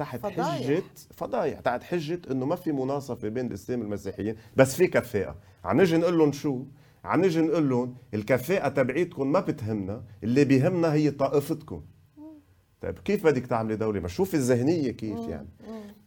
تحت 0.00 0.18
فضايح. 0.18 0.66
حجه 0.66 0.82
فضايح. 1.14 1.60
تحت 1.60 1.82
حجة 1.82 2.20
إنه 2.30 2.46
ما 2.46 2.56
في 2.56 2.72
مناصفه 2.72 3.28
بين 3.28 3.46
الإسلام 3.46 3.80
والمسيحيين 3.80 4.36
بس 4.56 4.74
في 4.74 4.86
كفاءة. 4.86 5.36
عم 5.64 5.80
نجي 5.80 5.96
نقول 5.96 6.18
لهم 6.18 6.32
شو؟ 6.32 6.64
عم 7.04 7.24
نجي 7.24 7.40
نقول 7.40 7.68
لهم 7.68 7.94
الكفاءة 8.14 8.68
تبعيتكم 8.68 9.32
ما 9.32 9.40
بتهمنا 9.40 10.02
اللي 10.24 10.44
بيهمنا 10.44 10.92
هي 10.92 11.10
طائفتكم. 11.10 11.82
طيب 12.80 12.98
كيف 12.98 13.24
بدك 13.24 13.46
تعملي 13.46 13.76
دولة؟ 13.76 14.00
ما 14.00 14.08
شوف 14.08 14.34
الذهنية 14.34 14.90
كيف 14.90 15.18
يعني. 15.28 15.48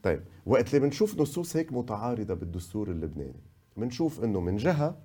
طيب 0.04 0.22
وقت 0.46 0.68
اللي 0.68 0.80
بنشوف 0.80 1.20
نصوص 1.20 1.58
هيك 1.58 1.74
متعارضة 1.74 2.34
بالدستور 2.34 2.88
اللبناني 2.92 3.44
بنشوف 3.78 4.24
إنه 4.24 4.40
من 4.40 4.58
جهة 4.58 4.96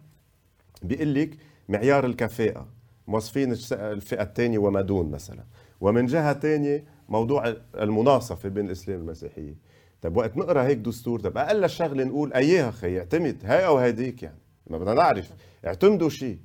بيقول 0.83 1.14
لك 1.14 1.31
معيار 1.68 2.07
الكفاءة 2.07 2.66
موظفين 3.07 3.53
الفئة 3.72 4.22
الثانية 4.22 4.59
وما 4.59 4.81
دون 4.81 5.11
مثلا 5.11 5.44
ومن 5.81 6.07
جهة 6.07 6.33
ثانية 6.40 6.85
موضوع 7.09 7.55
المناصفة 7.75 8.49
بين 8.49 8.66
الإسلام 8.66 8.99
والمسيحية. 8.99 9.55
طيب 10.03 10.16
وقت 10.16 10.37
نقرأ 10.37 10.62
هيك 10.62 10.79
دستور 10.79 11.21
طيب 11.21 11.38
أقل 11.38 11.71
شغلة 11.71 12.05
نقول 12.05 12.33
أياها 12.33 12.71
خي 12.71 12.99
اعتمد 12.99 13.37
هاي 13.44 13.66
أو 13.66 13.79
هديك 13.79 14.23
يعني. 14.23 14.38
ما 14.66 14.79
بدنا 14.79 14.94
نعرف 14.94 15.33
اعتمدوا 15.66 16.09
شيء 16.09 16.38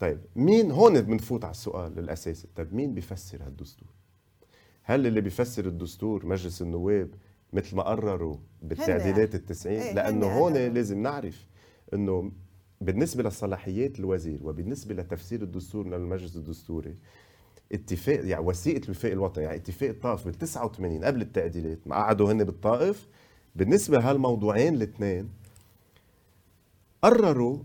طيب 0.00 0.20
مين 0.36 0.70
هون 0.70 1.00
بنفوت 1.00 1.44
على 1.44 1.50
السؤال 1.50 1.98
الأساسي؟ 1.98 2.48
طيب 2.56 2.74
مين 2.74 2.94
بيفسر 2.94 3.42
هالدستور؟ 3.46 3.88
هل 4.82 5.06
اللي 5.06 5.20
بيفسر 5.20 5.66
الدستور 5.66 6.26
مجلس 6.26 6.62
النواب 6.62 7.10
مثل 7.52 7.76
ما 7.76 7.82
قرروا 7.82 8.36
بالتعديلات 8.62 9.34
التسعين؟ 9.34 9.80
إيه 9.80 9.94
لأنه 9.94 10.26
هون 10.26 10.52
لازم 10.54 11.02
نعرف 11.02 11.46
إنه 11.94 12.32
بالنسبة 12.80 13.22
لصلاحيات 13.22 13.98
الوزير 14.00 14.40
وبالنسبة 14.42 14.94
لتفسير 14.94 15.42
الدستور 15.42 15.86
من 15.86 15.94
المجلس 15.94 16.36
الدستوري 16.36 16.94
اتفاق 17.72 18.26
يعني 18.26 18.44
وثيقة 18.44 18.84
الوفاق 18.84 19.12
الوطني 19.12 19.44
يعني 19.44 19.56
اتفاق 19.56 19.88
الطائف 19.88 20.24
بال 20.24 20.34
89 20.34 21.04
قبل 21.04 21.22
التعديلات 21.22 21.78
ما 21.86 21.96
قعدوا 21.96 22.32
هن 22.32 22.44
بالطائف 22.44 23.08
بالنسبة 23.56 23.98
لهالموضوعين 23.98 24.74
الاثنين 24.74 25.28
قرروا 27.02 27.58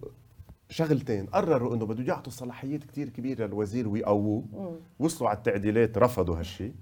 شغلتين 0.69 1.25
قرروا 1.25 1.75
إنه 1.75 1.85
بده 1.85 2.03
يعطوا 2.03 2.31
صلاحيات 2.31 2.83
كثير 2.83 3.09
كبيرة 3.09 3.45
للوزير 3.45 3.87
ويقووه. 3.87 4.43
وصلوا 4.99 5.29
على 5.29 5.37
التعديلات 5.37 5.97
رفضوا 5.97 6.39
هالشيء 6.39 6.73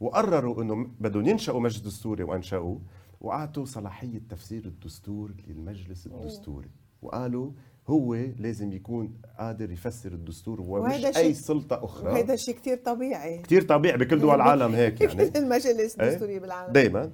وقرروا 0.00 0.62
إنه 0.62 0.88
بدهم 1.00 1.26
ينشأوا 1.26 1.60
مجلس 1.60 1.80
دستوري 1.80 2.22
وأنشأوه 2.22 2.80
وأعطوا 3.20 3.64
صلاحية 3.64 4.20
تفسير 4.30 4.64
الدستور 4.64 5.32
للمجلس 5.48 6.06
الدستوري. 6.06 6.70
وقالوا 7.02 7.50
هو 7.88 8.14
لازم 8.14 8.72
يكون 8.72 9.14
قادر 9.38 9.70
يفسر 9.70 10.12
الدستور 10.12 10.60
ومش 10.60 11.04
أي 11.16 11.34
سلطة 11.34 11.84
أخرى. 11.84 12.12
وهذا 12.12 12.36
شيء 12.36 12.54
كثير 12.54 12.76
طبيعي. 12.76 13.38
كثير 13.42 13.62
طبيعي 13.62 13.96
بكل 13.98 14.18
دول 14.20 14.34
العالم 14.34 14.74
هيك 14.74 15.00
يعني. 15.00 15.38
المجالس 15.38 15.98
إيه؟ 16.00 16.08
الدستورية 16.08 16.38
بالعالم. 16.38 16.72
دائما 16.72 17.12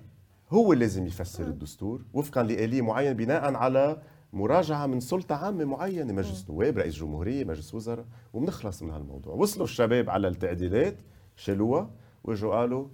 هو 0.51 0.73
لازم 0.73 1.07
يفسر 1.07 1.47
الدستور 1.47 2.05
وفقا 2.15 2.43
لآلية 2.43 2.83
معينة 2.83 3.13
بناء 3.13 3.55
على 3.55 4.03
مراجعة 4.33 4.87
من 4.87 5.01
سلطة 5.01 5.35
عامة 5.35 5.65
معينة 5.65 6.13
مجلس 6.13 6.51
نواب 6.51 6.79
رئيس 6.79 6.95
جمهورية 6.95 7.45
مجلس 7.45 7.75
وزراء 7.75 8.05
وبنخلص 8.33 8.83
من 8.83 8.91
هالموضوع. 8.91 9.35
وصلوا 9.35 9.65
الشباب 9.65 10.11
على 10.11 10.29
التعديلات 10.29 10.97
شالوها 11.37 11.91
وإجوا 12.25 12.55
قالوا 12.57 12.87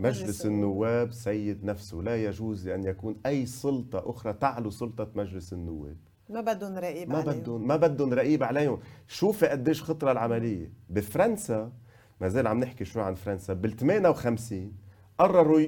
مجلس 0.00 0.46
النواب. 0.46 1.12
سيد 1.12 1.64
نفسه 1.64 1.96
لا 1.96 2.24
يجوز 2.24 2.68
لأن 2.68 2.84
يكون 2.84 3.16
أي 3.26 3.46
سلطة 3.46 4.10
أخرى 4.10 4.32
تعلو 4.32 4.70
سلطة 4.70 5.08
مجلس 5.14 5.52
النواب. 5.52 5.96
ما 6.28 6.40
بدهم 6.40 6.78
رقيب 6.78 7.10
ما 7.10 7.20
بدهم 7.20 7.68
ما 7.68 7.76
بدهم 7.76 8.14
رقيب 8.14 8.42
عليهم. 8.42 8.80
شوفي 9.08 9.46
قديش 9.46 9.82
خطرة 9.82 10.12
العملية. 10.12 10.72
بفرنسا 10.90 11.72
ما 12.20 12.28
زال 12.28 12.46
عم 12.46 12.60
نحكي 12.60 12.84
شوي 12.84 13.02
عن 13.02 13.14
فرنسا 13.14 13.54
بال 13.54 13.76
58 13.76 14.72
قرروا 15.18 15.60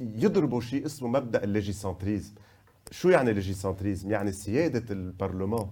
يضربوا 0.00 0.60
شيء 0.60 0.86
اسمه 0.86 1.08
مبدأ 1.08 1.44
ال 1.44 1.50
légicentrisme 1.50 2.34
شو 2.90 3.08
يعني 3.08 3.30
ال 3.30 3.36
légicentrisme 3.36 4.10
يعني 4.10 4.32
سيادة 4.32 4.94
البرلمان. 4.94 5.68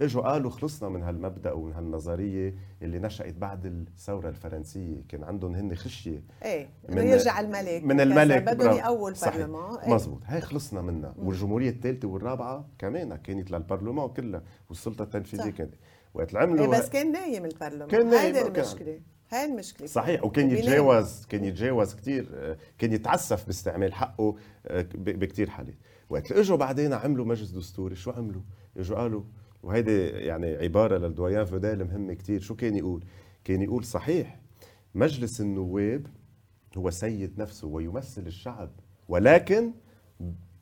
إجوا 0.00 0.22
قالوا 0.22 0.50
خلصنا 0.50 0.88
من 0.88 1.02
هالمبدأ 1.02 1.52
ومن 1.52 1.72
هالنظرية 1.72 2.54
اللي 2.82 2.98
نشأت 2.98 3.34
بعد 3.34 3.66
الثورة 3.66 4.28
الفرنسية. 4.28 5.02
كان 5.08 5.24
عندهم 5.24 5.54
هن 5.54 5.74
خشية 5.74 6.22
إيه 6.42 6.68
إنه 6.88 7.02
يرجع 7.02 7.40
الملك. 7.40 7.82
من 7.84 8.00
الملك. 8.00 8.42
بدهم 8.42 8.76
يقول 8.76 9.14
برلمان 9.22 9.76
إيه؟ 9.76 9.94
مزبوط 9.94 10.20
هاي 10.24 10.40
خلصنا 10.40 10.82
منها. 10.82 11.14
والجمهورية 11.18 11.70
الثالثة 11.70 12.08
والرابعة 12.08 12.68
كمان 12.78 13.16
كانت 13.16 13.50
للبرلمان 13.50 14.08
كلها 14.08 14.42
والسلطة 14.68 15.02
التنفيذية 15.02 15.50
كانت. 15.50 15.74
وقت 16.14 16.36
عملوا 16.36 16.64
إيه 16.64 16.80
بس 16.80 16.88
كان 16.88 17.12
نايم 17.12 17.44
البرلمان. 17.44 17.88
كان 17.88 18.10
نايم 18.10 18.34
هيدي 18.34 18.48
المشكلة. 18.48 19.00
هاي 19.30 19.44
المشكلة. 19.44 19.86
صحيح. 19.86 20.24
وكان 20.24 20.50
يتجاوز 20.50 21.26
كان 21.28 21.44
يتجاوز 21.44 21.94
كثير 21.94 22.56
كان 22.78 22.92
يتعسف 22.92 23.46
باستعمال 23.46 23.94
حقه 23.94 24.36
آه، 24.66 24.86
بكثير 24.94 25.50
حالات. 25.50 25.74
وقت 26.10 26.32
إجوا 26.32 26.56
بعدين 26.56 26.92
عملوا 26.92 27.24
مجلس 27.24 27.50
دستوري. 27.50 27.94
شو 27.96 28.10
عملوا؟ 28.10 28.42
إجوا 28.76 28.96
قالوا 28.96 29.22
وهيدي 29.64 30.06
يعني 30.06 30.56
عبارة 30.56 30.98
للدويان 30.98 31.44
فودال 31.44 31.84
مهمه 31.84 32.14
كثير 32.14 32.40
شو 32.40 32.56
كان 32.56 32.76
يقول؟ 32.76 33.04
كان 33.44 33.62
يقول 33.62 33.84
صحيح 33.84 34.40
مجلس 34.94 35.40
النواب 35.40 36.06
هو 36.76 36.90
سيد 36.90 37.40
نفسه 37.40 37.68
ويمثل 37.68 38.26
الشعب 38.26 38.70
ولكن 39.08 39.72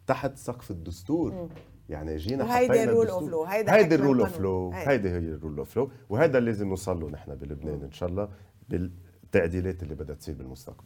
تحت 0.07 0.37
سقف 0.37 0.71
الدستور. 0.71 1.49
يعني 1.89 2.17
جينا 2.17 2.45
وهيدي 2.45 2.85
ال 2.85 2.90
rule 2.90 3.09
of 3.09 3.29
law 3.29 3.45
هيدي 3.45 3.95
ال 3.95 4.00
rule 4.00 4.21
of 4.21 4.41
law 4.41 4.71
هيدي. 4.75 5.09
هي 5.09 5.19
ال 5.19 5.27
rule 5.27 5.59
of 5.59 5.77
law 5.77 5.91
وهذا 6.09 6.39
اللي 6.39 6.51
لازم 6.51 6.69
نوصل 6.69 7.01
له 7.01 7.11
نحن 7.11 7.35
بلبنان 7.35 7.83
إن 7.83 7.93
شاء 7.93 8.09
الله 8.09 8.29
بالتعديلات 8.69 9.83
اللي 9.83 9.95
بدها 9.95 10.17
تصير 10.17 10.35
بالمستقبل. 10.35 10.85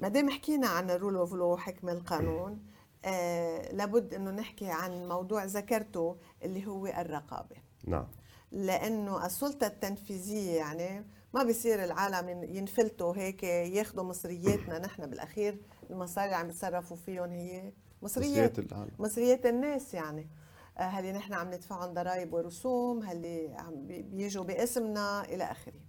ما 0.00 0.08
دام 0.08 0.30
حكينا 0.30 0.66
عن 0.66 0.90
ال 0.90 0.95
rule 0.95 1.16
of 1.16 1.34
law 1.34 1.56
حكم 1.56 1.88
القانون 1.88 2.58
آه 3.04 3.72
لابد 3.72 4.14
أنه 4.14 4.30
نحكي 4.30 4.70
عن 4.70 5.08
موضوع 5.08 5.44
ذكرته 5.44 6.16
اللي 6.42 6.66
هو 6.66 6.86
الرقابة. 6.86 7.56
نعم. 7.86 8.06
لأنه 8.52 9.26
السلطة 9.26 9.66
التنفيذية 9.66 10.56
يعني 10.56 11.06
ما 11.34 11.42
بيصير 11.42 11.84
العالم 11.84 12.44
ينفلتوا 12.44 13.16
هيك 13.16 13.42
ياخذوا 13.42 14.04
مصرياتنا 14.04 14.78
نحن 14.86 15.06
بالأخير 15.06 15.58
المصاري 15.90 16.26
اللي 16.26 16.36
عم 16.36 16.50
يتصرفوا 16.50 16.96
فيهم 16.96 17.30
هي 17.30 17.72
مصريات. 18.02 18.58
العالم. 18.58 18.90
مصريات 18.98 19.46
الناس 19.46 19.94
يعني. 19.94 20.28
آه، 20.78 20.82
هل 20.82 21.12
نحن 21.12 21.32
عم 21.32 21.48
ندفعهم 21.48 21.94
ضرائب 21.94 22.32
ورسوم 22.32 23.02
هل 23.02 23.50
عم 23.58 23.86
بيجوا 23.86 24.44
باسمنا 24.44 25.24
إلى 25.24 25.44
آخره. 25.44 25.80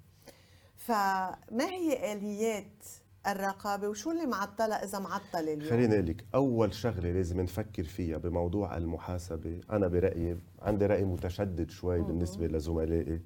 فما 0.76 1.70
هي 1.70 2.14
آليات 2.14 2.86
الرقابة 3.28 3.90
وشو 3.90 4.12
اللي 4.12 4.26
معطله 4.26 4.76
إذا 4.76 5.00
معطله 5.00 5.54
اليوم 5.54 5.70
خليني 5.70 5.94
أقول 5.96 6.08
لك 6.08 6.26
أول 6.36 6.74
شغلة 6.74 7.12
لازم 7.12 7.42
نفكر 7.42 7.84
فيها 7.84 8.18
بموضوع 8.18 8.78
المحاسبة 8.78 9.62
أنا 9.72 9.88
برأيي 9.88 10.38
عندي 10.62 10.86
رأي 10.86 11.04
متشدد 11.06 11.70
شوي 11.72 12.00
مم. 12.00 12.08
بالنسبة 12.08 12.48
لزملائي 12.48 13.22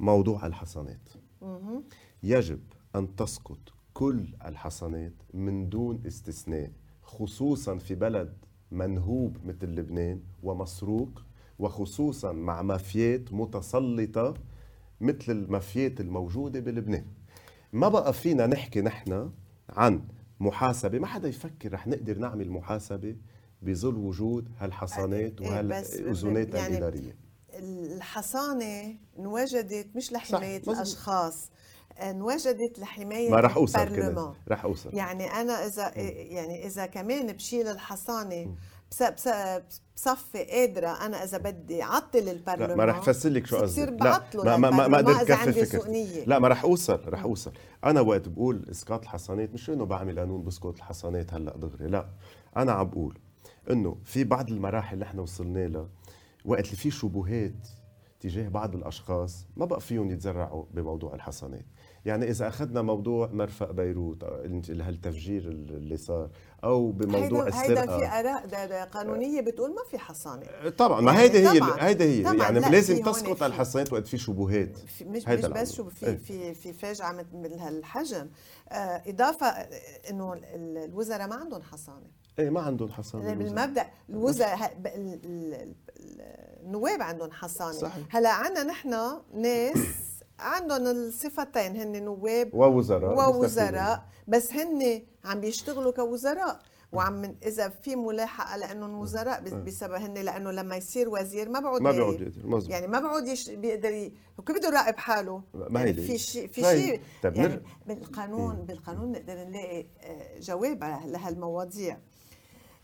موضوع 0.00 0.46
الحصانات 0.46 1.08
مم. 1.42 1.82
يجب 2.22 2.60
أن 2.96 3.16
تسقط 3.16 3.58
كل 3.94 4.24
الحصانات 4.46 5.12
من 5.34 5.68
دون 5.68 6.02
استثناء 6.06 6.70
خصوصا 7.02 7.76
في 7.78 7.94
بلد 7.94 8.32
منهوب 8.70 9.36
مثل 9.44 9.66
لبنان 9.66 10.20
ومسروق 10.42 11.22
وخصوصا 11.58 12.32
مع 12.32 12.62
مافيات 12.62 13.32
متسلطة 13.32 14.34
مثل 15.00 15.32
المافيات 15.32 16.00
الموجودة 16.00 16.60
بلبنان 16.60 17.04
ما 17.72 17.88
بقى 17.88 18.12
فينا 18.12 18.46
نحكي 18.46 18.80
نحن 18.80 19.30
عن 19.70 20.02
محاسبة؟ 20.40 20.98
ما 20.98 21.06
حدا 21.06 21.28
يفكر 21.28 21.72
رح 21.72 21.86
نقدر 21.86 22.18
نعمل 22.18 22.50
محاسبة 22.50 23.16
بظل 23.62 23.94
وجود 23.96 24.48
هالحصانات 24.58 25.40
إيه، 25.40 25.48
وهالأذونات 25.48 26.54
يعني 26.54 26.78
الإدارية. 26.78 27.16
الحصانة 27.54 28.96
انوجدت 29.18 29.96
مش 29.96 30.12
لحماية 30.12 30.62
الأشخاص 30.68 31.50
انوجدت 32.02 32.78
لحماية 32.78 33.30
ما 33.30 33.40
رح 33.40 33.56
أوصل 33.56 33.84
كمان 33.84 34.34
رح 34.48 34.64
أوصل. 34.64 34.94
يعني 34.94 35.30
أنا 35.30 35.66
إذا 35.66 35.92
يعني 35.96 36.66
إذا 36.66 36.86
كمان 36.86 37.32
بشيل 37.32 37.68
الحصانة 37.68 38.54
بصفي 38.90 40.44
قادرة 40.44 40.88
أنا 41.06 41.24
إذا 41.24 41.38
بدي 41.38 41.82
عطل 41.82 42.18
البرلمان 42.28 42.76
ما 42.76 42.84
رح 42.84 43.02
فسر 43.02 43.28
لك 43.28 43.46
شو 43.46 43.56
قصدي. 43.56 43.80
لا 44.44 44.56
ما 44.56 44.70
ما 44.70 44.70
ما, 44.70 44.88
ما 44.88 44.98
قدرت 44.98 45.32
كفي 45.32 46.24
لا 46.26 46.38
ما 46.38 46.48
رح 46.48 46.62
أوصل 46.64 47.00
رح 47.08 47.22
أوصل. 47.22 47.52
أنا 47.84 48.00
وقت 48.00 48.28
بقول 48.28 48.66
إسقاط 48.70 49.02
الحصانات 49.02 49.54
مش 49.54 49.70
إنه 49.70 49.84
بعمل 49.84 50.18
قانون 50.18 50.44
بسقط 50.44 50.76
الحصانات 50.76 51.34
هلأ 51.34 51.56
دغري 51.56 51.86
لا. 51.86 52.08
أنا 52.56 52.72
عم 52.72 52.88
بقول 52.90 53.18
إنه 53.70 53.96
في 54.04 54.24
بعض 54.24 54.50
المراحل 54.50 54.94
اللي 54.94 55.04
إحنا 55.04 55.22
وصلنا 55.22 55.68
لها 55.68 55.88
وقت 56.44 56.64
اللي 56.64 56.76
في 56.76 56.90
شبهات 56.90 57.68
تجاه 58.20 58.48
بعض 58.48 58.74
الأشخاص 58.74 59.46
ما 59.56 59.64
بقى 59.66 59.80
فيهم 59.80 60.10
يتزرعوا 60.10 60.64
بموضوع 60.74 61.14
الحصانات. 61.14 61.64
يعني 62.04 62.30
إذا 62.30 62.48
أخذنا 62.48 62.82
موضوع 62.82 63.30
مرفق 63.32 63.70
بيروت 63.70 64.24
هالتفجير 64.70 65.48
اللي 65.48 65.96
صار 65.96 66.30
أو 66.64 66.90
بموضوع 66.90 67.44
هيدا 67.44 67.48
السرقه 67.48 67.80
هيدا 67.80 67.98
في 67.98 68.06
آراء 68.06 68.46
دا 68.46 68.66
دا 68.66 68.84
قانونية 68.84 69.40
بتقول 69.40 69.70
ما 69.70 69.82
في 69.90 69.98
حصانة. 69.98 70.46
طبعا 70.78 71.00
ما 71.00 71.20
هيدي 71.20 71.48
هي 71.48 71.60
هيدي 71.78 72.04
هي 72.04 72.22
يعني 72.22 72.60
لازم 72.60 73.02
تسقط 73.02 73.42
الحصانات 73.42 73.92
وقت 73.92 74.06
في 74.06 74.18
شبهات. 74.18 74.78
في 74.78 75.04
مش 75.04 75.28
مش 75.28 75.46
بس 75.46 75.72
شو 75.72 75.90
في 75.90 76.16
في 76.16 76.54
في 76.54 76.72
فاجعة 76.72 77.12
من 77.32 77.60
هالحجم. 77.60 78.28
آه 78.68 79.02
إضافة 79.06 79.46
إنه 80.10 80.40
الوزراء 80.54 81.28
ما 81.28 81.34
عندهم 81.34 81.62
حصانة. 81.62 82.06
إيه 82.38 82.50
ما 82.50 82.60
عندهم 82.60 82.92
حصانة 82.92 83.34
بالمبدا 83.34 83.86
الوزراء 84.10 84.72
النواب 86.62 87.02
عندهم 87.02 87.30
حصانة. 87.30 87.72
صحيح. 87.72 88.16
هلأ 88.16 88.32
عندنا 88.32 88.64
نحن 88.64 88.90
ناس 89.34 90.07
عندهم 90.38 90.86
الصفتين 90.86 91.76
هن 91.76 92.04
نواب 92.04 92.54
ووزراء 92.54 93.30
ووزراء. 93.30 94.04
بس 94.28 94.52
هن 94.52 95.02
عم 95.24 95.40
بيشتغلوا 95.40 95.92
كوزراء. 95.92 96.60
وعم 96.92 97.36
إذا 97.46 97.68
في 97.68 97.96
ملاحقة 97.96 98.56
لأنهم 98.56 98.98
وزراء 98.98 99.40
بسبب 99.40 99.92
هن 99.92 100.14
لأنه 100.14 100.50
لما 100.50 100.76
يصير 100.76 101.08
وزير 101.08 101.48
ما 101.48 101.60
بعود 101.60 101.82
ما 101.82 101.92
بعود 101.92 102.68
يعني 102.68 102.86
ما 102.86 103.00
بعود 103.00 103.26
يش... 103.26 103.50
بيقدر 103.50 103.92
ي... 103.92 104.12
كيف 104.46 104.56
بده 104.56 104.68
يراقب 104.68 104.96
حاله؟ 104.96 105.42
ما 105.54 105.80
هي 105.80 105.84
يعني 105.86 106.02
في 106.02 106.18
شيء 106.18 106.48
في 106.48 106.62
شيء 106.62 107.00
يعني 107.24 107.62
بالقانون 107.86 108.56
بالقانون 108.56 109.12
نقدر 109.12 109.34
نلاقي 109.34 109.86
آه، 110.00 110.38
جواب 110.40 110.84
لهالمواضيع. 111.06 111.98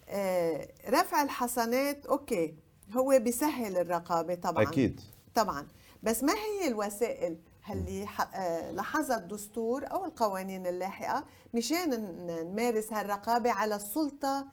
آه، 0.09 0.69
رفع 0.88 1.23
الحصانات 1.23 2.07
أوكي 2.07 2.55
هو 2.97 3.19
بيسهل 3.19 3.77
الرقابة 3.77 4.35
طبعا. 4.35 4.62
أكيد. 4.62 5.01
طبعا. 5.35 5.67
بس 6.05 6.25
ما 6.25 6.33
هي 6.33 6.69
الوسائل 6.69 7.37
اللي 7.71 8.07
آه، 8.35 8.71
لاحظها 8.71 9.17
الدستور 9.17 9.85
أو 9.90 10.05
القوانين 10.05 10.67
اللاحقة 10.67 11.25
مشان 11.55 11.90
نمارس 12.27 12.93
هالرقابة 12.93 13.51
على 13.51 13.77
السلطة 13.77 14.47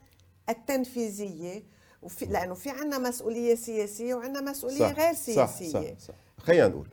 التنفيذية؟ 0.49 1.63
وفي 2.01 2.25
لأنه 2.25 2.53
في 2.53 2.69
عندنا 2.69 2.97
مسؤولية 2.97 3.55
سياسية 3.55 4.15
وعندنا 4.15 4.51
مسؤولية 4.51 4.79
صح 4.79 4.99
غير 4.99 5.13
سياسيه 5.13 5.69
صح 5.69 5.81
صح 5.81 6.07
صح. 6.07 6.13
خلينا 6.37 6.67
نقول 6.67 6.87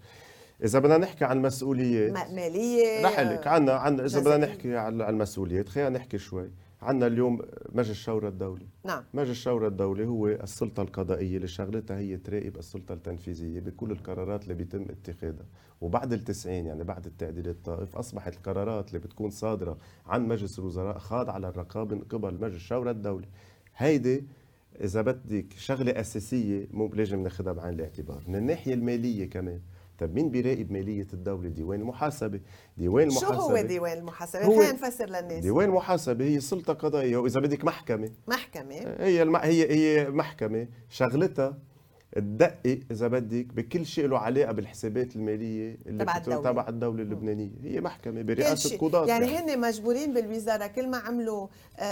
إذا 0.65 0.79
بدنا 0.79 0.99
نحكي 0.99 1.25
عن 1.25 1.37
المسؤوليات 1.37 2.13
مالية 2.31 3.07
رح 3.07 3.21
لك 3.21 3.47
عندنا 3.47 3.77
عندنا 3.77 4.07
إذا 4.07 4.21
بدنا 4.21 4.37
نحكي 4.37 4.77
عن 4.77 5.01
المسؤوليات 5.01 5.69
خلينا 5.69 5.89
نحكي 5.89 6.19
شوي. 6.19 6.51
عندنا 6.83 7.07
اليوم 7.07 7.43
مجلس 7.73 7.91
الشورى 7.91 8.29
الدولي. 8.29 8.67
نعم. 8.85 9.05
مجلس 9.15 9.31
الشورى 9.31 9.67
الدولي 9.67 10.07
هو 10.07 10.29
السلطة 10.29 10.83
القضائية 10.83 11.37
اللي 11.37 11.49
شغلتها 11.49 11.99
هي 11.99 12.17
تراقب 12.17 12.57
السلطة 12.57 12.93
التنفيذية 12.93 13.61
بكل 13.61 13.91
القرارات 13.91 14.43
اللي 14.43 14.55
بيتم 14.55 14.83
اتخاذها. 14.91 15.47
وبعد 15.81 16.13
التسعين 16.13 16.67
يعني 16.67 16.85
بعد 16.85 17.07
التعديل 17.07 17.49
الطائف 17.49 17.97
أصبحت 17.97 18.37
القرارات 18.37 18.89
اللي 18.89 18.99
بتكون 18.99 19.31
صادرة 19.31 19.79
عن 20.07 20.29
مجلس 20.29 20.59
الوزراء 20.59 20.99
خاضعة 20.99 21.39
للرقابة 21.39 21.97
من 21.97 22.03
قبل 22.03 22.35
مجلس 22.35 22.57
الشورى 22.57 22.91
الدولي. 22.91 23.29
هيدي 23.77 24.25
إذا 24.81 25.03
بدك 25.03 25.53
شغلة 25.53 26.01
أساسية 26.01 26.69
مو 26.71 26.87
لازم 26.95 27.23
ناخذها 27.23 27.53
بعين 27.53 27.75
الاعتبار. 27.75 28.25
من 28.29 28.37
الناحية 28.37 28.75
المالية 28.75 29.31
كمان 29.31 29.61
طيب 29.99 30.15
مين 30.15 30.31
بيراقب 30.31 30.73
مالية 30.73 31.07
الدولة؟ 31.13 31.49
ديوان 31.49 31.81
المحاسبه 31.81 32.41
ديوان 32.77 33.09
المحاسبه 33.09 33.35
شو 33.35 33.41
هو 33.41 33.61
ديوان 33.61 33.99
المحاسبه 33.99 34.43
خلينا 34.43 34.73
نفسر 34.73 35.07
للناس. 35.07 35.43
ديوان 35.43 35.69
المحاسبه 35.69 36.25
هي 36.25 36.41
سلطة 36.41 36.73
قضائية 36.73 37.17
وإذا 37.17 37.41
بدك 37.41 37.65
محكمة. 37.65 38.11
محكمة. 38.29 38.75
هي 38.99 39.23
الم... 39.23 39.37
هي 39.37 39.71
هي 39.71 40.11
محكمة 40.11 40.69
شغلتها 40.91 41.59
تدقق 42.13 42.81
إذا 42.91 43.09
بدك 43.09 43.47
بكل 43.55 43.87
شيء 43.87 44.07
له 44.07 44.19
علاقة 44.19 44.53
بالحسابات 44.53 45.17
المالية 45.17 45.79
اللي 45.87 46.05
تبع 46.05 46.17
الدولة. 46.17 46.51
تبع 46.51 46.69
الدولة 46.69 47.03
اللبنانية. 47.03 47.51
هي 47.63 47.81
محكمة 47.81 48.23
برئاسة 48.23 48.79
قضاة 48.79 49.07
يعني, 49.07 49.33
يعني. 49.33 49.53
هن 49.53 49.61
مجبورين 49.61 50.15
بالوزارة 50.15 50.67
كل 50.67 50.89
ما 50.89 50.99
عملوا 50.99 51.49
آه، 51.79 51.83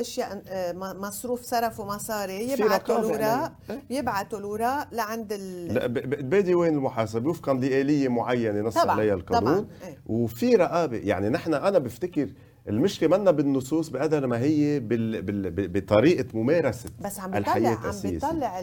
أشياء 0.00 0.42
آه، 0.48 0.72
مصروف 0.72 1.42
صرفوا 1.42 1.84
مصاري 1.84 2.52
يبعثوا 2.52 2.98
الاوراق 2.98 3.52
يبعثوا 3.90 4.38
الاوراق 4.38 4.94
لعند 4.94 5.32
ال... 5.32 5.74
لا 5.74 5.86
بادي 6.20 6.54
وين 6.54 6.74
المحاسبة؟ 6.74 7.30
وفقا 7.30 7.54
لآلية 7.54 8.08
معينة 8.08 8.60
نص 8.60 8.76
عليها 8.76 9.14
القانون. 9.14 9.54
طبعا. 9.54 9.66
وفي 10.06 10.54
رقابة 10.54 10.96
يعني 10.96 11.28
نحن 11.28 11.54
أنا 11.54 11.78
بفتكر 11.78 12.28
المشكلة 12.68 13.18
منا 13.18 13.30
بالنصوص 13.30 13.88
بقدر 13.88 14.26
ما 14.26 14.38
هي 14.38 14.80
بال... 14.80 15.22
بال... 15.22 15.68
بطريقة 15.68 16.24
ممارسة 16.34 16.90
بس 17.04 17.18
عم 17.20 17.30
بيطلع 17.30 17.68
عم. 17.84 18.00
بيطلع 18.04 18.58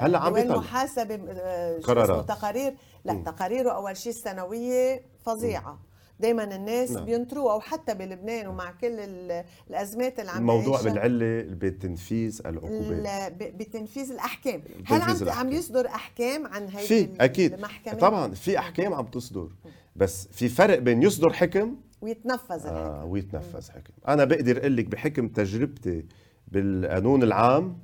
هلا 0.00 0.18
عم 0.18 0.32
بيطلع. 0.32 0.54
المحاسبه 0.54 1.18
آه، 1.28 1.78
قرارات. 1.78 2.28
تقارير 2.28 2.74
لا 3.04 3.12
مم. 3.12 3.22
تقاريره 3.24 3.70
أول 3.70 3.96
شيء 3.96 4.12
السنوية 4.12 5.02
فظيعة 5.24 5.78
دائما 6.20 6.44
الناس 6.56 6.90
نعم. 6.90 7.04
بينطروها 7.04 7.54
وحتى 7.54 7.94
بلبنان 7.94 8.46
ومع 8.46 8.70
كل 8.80 8.86
ال- 9.00 9.44
الأزمات 9.70 10.20
اللي 10.20 10.30
عم 10.30 10.38
الموضوع 10.38 10.82
بالعلة 10.82 11.42
بتنفيذ 11.50 12.40
العقوبات 12.46 13.32
بتنفيذ 13.32 14.10
الأحكام 14.12 14.62
هل 14.86 14.98
بتنفيذ 15.00 15.02
عم 15.02 15.12
عم 15.12 15.22
الأحكام. 15.22 15.52
يصدر 15.52 15.86
أحكام 15.86 16.46
عن 16.46 16.68
هيدي 16.68 16.86
في 16.86 17.08
أكيد 17.20 17.52
المحكمة 17.52 17.94
طبعا 17.94 18.34
في 18.34 18.58
أحكام 18.58 18.94
عم 18.94 19.06
تصدر 19.06 19.48
بس 19.96 20.28
في 20.32 20.48
فرق 20.48 20.78
بين 20.78 21.02
يصدر 21.02 21.32
حكم 21.32 21.76
ويتنفذ 22.00 22.66
الحكم. 22.66 22.76
آه 22.76 23.04
ويتنفذ 23.04 23.70
حكم. 23.70 23.92
أنا 24.08 24.24
بقدر 24.24 24.58
أقول 24.58 24.76
لك 24.76 24.86
بحكم 24.86 25.28
تجربتي 25.28 26.04
بالقانون 26.48 27.22
العام 27.22 27.78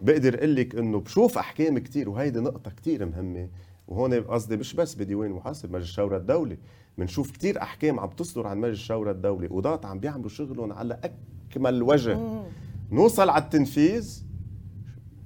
بقدر 0.00 0.38
أقول 0.38 0.56
لك 0.56 0.74
إنه 0.74 1.00
بشوف 1.00 1.38
أحكام 1.38 1.78
كتير 1.78 2.08
وهيدي 2.08 2.40
نقطة 2.40 2.70
كتير 2.70 3.06
مهمة. 3.06 3.48
وهون 3.88 4.14
قصدي 4.14 4.56
مش 4.56 4.74
بس 4.74 4.94
بديوان 4.94 5.30
محاسب 5.30 5.72
مجلس 5.72 5.88
الشورى 5.88 6.16
الدولي. 6.16 6.58
بنشوف 6.98 7.30
كتير 7.30 7.62
أحكام 7.62 8.00
عم 8.00 8.10
تصدر 8.10 8.46
عن 8.46 8.58
مجلس 8.58 8.78
الشورى 8.78 9.10
الدولي 9.10 9.46
قضاة 9.46 9.80
عم 9.84 10.00
بيعملوا 10.00 10.28
شغلهم 10.28 10.72
على 10.72 11.00
أكمل 11.50 11.82
وجه. 11.82 12.18
مم. 12.18 12.42
نوصل 12.92 13.28
على 13.28 13.44
التنفيذ 13.44 14.24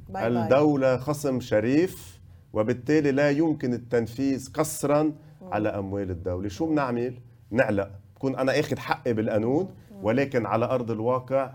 باي 0.09 0.31
باي. 0.31 0.43
الدولة 0.43 0.97
خصم 0.97 1.41
شريف 1.41 2.21
وبالتالي 2.53 3.13
لا 3.13 3.31
يمكن 3.31 3.75
التنفيذ 3.75 4.53
قصرا 4.53 5.13
على 5.43 5.69
أموال 5.69 6.11
الدولة. 6.11 6.49
شو 6.49 6.67
بنعمل؟ 6.67 7.15
نعلق. 7.51 7.91
بكون 8.25 8.37
أنا 8.37 8.61
أخذ 8.61 8.79
حقي 8.79 9.13
بالقانون 9.13 9.75
ولكن 10.03 10.47
على 10.47 10.65
أرض 10.65 10.91
الواقع 10.91 11.53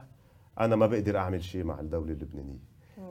أنا 0.59 0.75
ما 0.75 0.87
بقدر 0.87 1.17
أعمل 1.17 1.43
شيء 1.43 1.63
مع 1.63 1.79
الدولة 1.79 2.11
اللبنانية. 2.11 2.59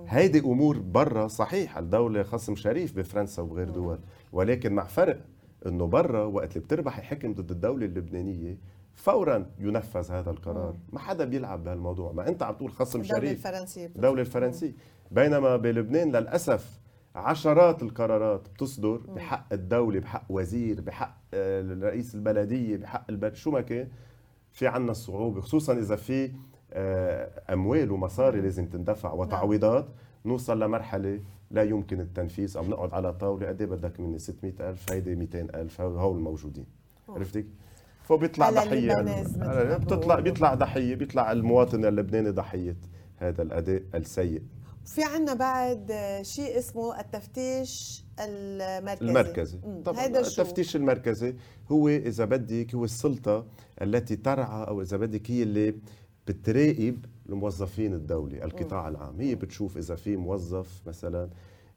هيدي 0.08 0.38
أمور 0.40 0.78
برا 0.78 1.28
صحيح 1.28 1.78
الدولة 1.78 2.22
خصم 2.22 2.56
شريف 2.56 2.96
بفرنسا 2.96 3.42
وبغير 3.42 3.68
دول 3.68 3.98
ولكن 4.32 4.72
مع 4.72 4.84
فرق 4.84 5.20
إنه 5.66 5.86
برا 5.86 6.24
وقت 6.24 6.56
اللي 6.56 6.64
بتربحي 6.64 7.02
حكم 7.02 7.34
ضد 7.34 7.50
الدولة 7.50 7.86
اللبنانية 7.86 8.58
فورا 8.94 9.46
ينفذ 9.58 10.12
هذا 10.12 10.30
القرار. 10.30 10.74
ما 10.92 10.98
حدا 10.98 11.24
بيلعب 11.24 11.64
بهالموضوع. 11.64 12.12
ما 12.12 12.28
أنت 12.28 12.42
عم 12.42 12.54
تقول 12.54 12.72
خصم 12.72 13.02
شريف 13.02 13.46
الفرنسية. 13.46 13.86
الدولة 13.86 14.20
الفرنسية. 14.20 14.72
بينما 15.10 15.56
بلبنان 15.56 16.16
للأسف 16.16 16.80
عشرات 17.14 17.82
القرارات 17.82 18.48
بتصدر 18.48 18.96
بحق 18.96 19.52
الدولة 19.52 20.00
بحق 20.00 20.24
وزير 20.28 20.80
بحق 20.80 21.16
آه، 21.34 21.74
رئيس 21.82 22.14
البلدية 22.14 22.76
بحق 22.76 23.04
البلد 23.10 23.34
شو 23.34 23.50
ما 23.50 23.60
كان. 23.60 23.88
في 24.52 24.66
عنا 24.66 24.90
الصعوبة 24.90 25.40
خصوصا 25.40 25.72
إذا 25.72 25.96
في 25.96 26.30
آه، 26.72 27.42
أموال 27.52 27.90
ومصاري 27.90 28.40
لازم 28.40 28.66
تندفع 28.66 29.12
وتعويضات. 29.12 29.88
نوصل 30.24 30.62
لمرحلة 30.62 31.20
لا 31.50 31.62
يمكن 31.62 32.00
التنفيذ 32.00 32.56
أو 32.56 32.64
نقعد 32.64 32.94
على 32.94 33.12
طاولة 33.12 33.46
قد 33.48 33.60
إيه 33.60 33.68
بدك 33.68 34.00
مني؟ 34.00 34.18
600 34.18 34.52
ألف 34.70 34.92
هيدي 34.92 35.14
200 35.14 35.40
ألف 35.54 35.80
هول 35.80 36.16
الموجودين 36.16 36.66
عرفتي؟ 37.08 37.46
فبيطلع 38.02 38.50
ضحية. 38.50 38.94
ما 39.36 39.76
بتطلع. 39.78 40.20
بيطلع 40.20 40.54
ضحية 40.54 40.94
بيطلع 40.94 41.32
المواطن 41.32 41.84
اللبناني 41.84 42.30
ضحية. 42.30 42.76
هذا 43.16 43.42
الأداء 43.42 43.82
السيء. 43.94 44.42
في 44.94 45.02
عنا 45.02 45.34
بعد 45.34 45.92
شيء 46.22 46.58
اسمه 46.58 47.00
التفتيش 47.00 48.04
المركزي. 48.20 49.08
المركزي. 49.08 49.58
طبعا 49.84 50.04
هيدا 50.04 50.22
شو؟ 50.22 50.42
التفتيش 50.42 50.76
المركزي 50.76 51.34
هو 51.72 51.88
إذا 51.88 52.24
بدك 52.24 52.74
هو 52.74 52.84
السلطة 52.84 53.46
التي 53.82 54.16
ترعى 54.16 54.68
أو 54.68 54.82
إذا 54.82 54.96
بدك 54.96 55.30
هي 55.30 55.42
اللي 55.42 55.74
بتراقب 56.26 57.04
الموظفين 57.28 57.94
الدولي 57.94 58.44
القطاع 58.44 58.88
العام. 58.88 59.20
هي 59.20 59.34
بتشوف 59.34 59.76
إذا 59.76 59.94
في 59.94 60.16
موظف 60.16 60.80
مثلا 60.86 61.30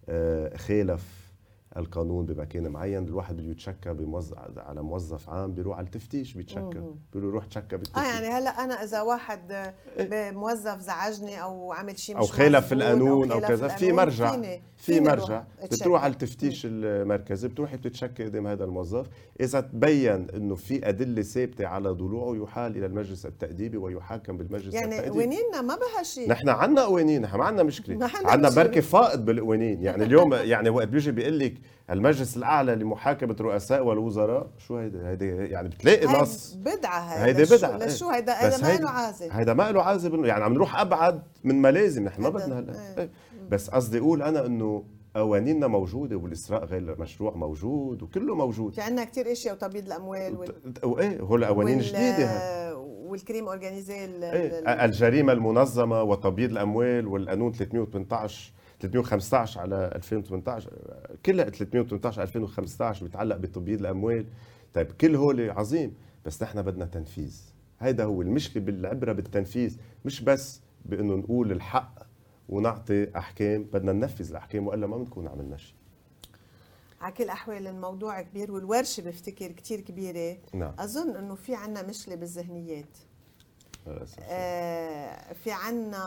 آه، 0.09 0.57
خالف 0.57 1.30
القانون 1.78 2.26
بمكان 2.26 2.67
معين 2.67 3.03
الواحد 3.03 3.38
بده 3.38 3.51
يتشكى 3.51 3.93
بموظف 3.93 4.38
على 4.57 4.84
موظف 4.84 5.30
عام 5.30 5.53
بيروح 5.53 5.78
على 5.78 5.86
التفتيش 5.86 6.34
بيتشكى. 6.34 6.59
مم. 6.59 6.95
بيقول 7.13 7.28
له 7.28 7.34
روح 7.34 7.45
تشكى 7.45 7.76
آه 7.76 7.78
بالتفتيش. 7.78 8.03
يعني 8.03 8.28
هلأ 8.28 8.49
أنا 8.49 8.84
إذا 8.84 9.01
واحد 9.01 9.51
آه، 9.51 10.32
موظف 10.32 10.80
زعجني 10.80 11.41
أو 11.43 11.74
عمل 11.74 11.99
شيء 11.99 12.17
أو 12.17 12.24
مش 12.24 12.32
خالف 12.32 12.55
مظبوط 12.65 12.74
القانون 12.74 13.32
أو 13.32 13.39
خالف 13.41 13.47
كذا 13.47 13.67
في 13.67 13.91
مرجع. 13.91 14.32
فيني. 14.32 14.61
في 14.82 14.99
مرجع. 14.99 15.43
بتروح 15.71 16.03
على 16.03 16.13
التفتيش 16.13 16.61
المركزي 16.65 17.47
بتروحي 17.47 17.77
بتتشكي 17.77 18.23
قدام 18.25 18.47
هذا 18.47 18.63
الموظف. 18.63 19.05
إذا 19.41 19.61
تبين 19.61 20.27
إنه 20.36 20.55
في 20.55 20.89
أدلة 20.89 21.21
ثابتة 21.21 21.67
على 21.67 21.89
ضلوعه 21.89 22.43
يحال 22.43 22.77
إلى 22.77 22.86
المجلس 22.86 23.25
التأديبي 23.25 23.77
ويحاكم 23.77 24.38
بالمجلس 24.38 24.73
يعني 24.73 24.86
التأديبي. 24.95 25.09
قوانيننا 25.15 25.61
ما 25.61 25.75
بها 25.75 26.03
شيء. 26.03 26.29
نحن 26.29 26.49
عنا 26.49 26.82
قوانين 26.82 27.21
نحن 27.21 27.38
ما 27.38 27.45
عنا 27.45 27.63
مشكلة. 27.63 27.95
مشكلة. 28.05 28.49
بركة 28.55 28.82
فائض 28.82 29.25
بالقوانين. 29.25 29.82
يعني 29.84 30.03
اليوم 30.03 30.34
يعني 30.53 30.69
وقت 30.69 30.88
بيجي 30.88 31.11
بيقول 31.11 31.39
لك 31.39 31.53
المجلس 31.89 32.38
الأعلى 32.38 32.75
لمحاكمة 32.75 33.36
رؤساء 33.41 33.84
والوزراء 33.86 34.47
شو 34.57 34.77
هيدي 34.77 34.97
هيدي 35.05 35.27
يعني 35.27 35.69
بتلاقي 35.69 36.05
نص. 36.07 36.53
بدعة 36.53 36.99
هيدا. 37.01 37.55
بدعة، 37.57 37.77
لشو 37.77 38.09
إيه. 38.11 38.15
هيدا؟ 38.15 38.47
بس 38.47 38.63
هيدا 38.63 38.67
ما 38.77 38.79
له 38.84 38.89
عازل 38.89 39.32
هيدا 39.32 39.53
ما 39.53 39.71
له 39.71 39.82
عازب 39.84 40.21
إنه- 40.21 40.25
يعني 40.25 40.43
عم 40.43 40.53
نروح 40.53 40.79
أبعد 40.79 41.21
من 41.43 41.55
ما 41.61 41.71
لازم 41.71 42.03
نحن 42.03 42.21
ما 42.21 42.27
هيدا- 42.29 42.38
بدنا 42.39 42.59
هلا. 42.59 42.73
إيه. 42.73 42.97
إيه. 42.99 43.09
بس 43.51 43.69
قصدي 43.69 43.97
أقول 43.99 44.21
أنا 44.21 44.45
إنه 44.45 44.83
قوانيننا 45.15 45.67
موجودة 45.67 46.15
والإسراء 46.17 46.65
غير 46.65 46.99
مشروع 47.01 47.35
موجود 47.35 48.03
وكله 48.03 48.35
موجود. 48.35 48.73
في 48.73 48.81
عندنا 48.81 49.03
كثير 49.03 49.31
أشياء 49.31 49.55
وتبييض 49.55 49.85
الأموال 49.85 50.35
وال... 50.37 50.49
وايه 50.83 51.19
هو 51.21 51.35
القوانين 51.35 51.77
وال- 51.77 51.85
جديدة. 51.85 52.25
هاي. 52.25 52.73
والكريم 52.73 53.47
أورجانيزي 53.47 54.05
ال- 54.05 54.23
ال- 54.23 54.67
الجريمة 54.67 55.33
المنظمة 55.33 56.03
وتبييض 56.03 56.51
الأموال 56.51 57.07
والقانون 57.07 57.51
318 57.51 58.51
315 58.79 59.59
على 59.59 59.91
2018 59.95 60.69
كلها 61.25 61.45
318 61.49 62.21
2015 62.21 63.05
بيتعلق 63.05 63.37
بتبييض 63.37 63.79
الأموال. 63.79 64.25
طيب 64.73 64.91
كل 64.91 65.15
هول 65.15 65.49
عظيم 65.49 65.93
بس 66.25 66.43
نحن 66.43 66.61
بدنا 66.61 66.85
تنفيذ. 66.85 67.41
هيدا 67.79 68.03
هو 68.03 68.21
المشكلة 68.21 68.63
بالعبرة 68.63 69.13
بالتنفيذ 69.13 69.77
مش 70.05 70.21
بس 70.23 70.61
بإنه 70.85 71.15
نقول 71.15 71.51
الحق 71.51 71.99
ونعطي 72.51 73.17
أحكام 73.17 73.63
بدنا 73.63 73.91
ننفذ 73.91 74.29
الأحكام 74.29 74.67
وإلا 74.67 74.87
ما 74.87 74.97
بنكون 74.97 75.27
عملنا 75.27 75.57
شيء 75.57 75.75
على 77.01 77.13
كل 77.13 77.23
الاحوال 77.23 77.67
الموضوع 77.67 78.21
كبير 78.21 78.51
والورشة 78.51 79.01
بفتكر 79.01 79.51
كثير 79.51 79.79
كبيرة. 79.79 80.37
نعم. 80.53 80.73
أظن 80.79 81.15
إنه 81.15 81.35
في 81.35 81.55
عنا 81.55 81.81
مشكلة 81.81 82.15
بالذهنيات. 82.15 82.97
آه، 84.19 85.33
في 85.33 85.51
عنا 85.51 85.97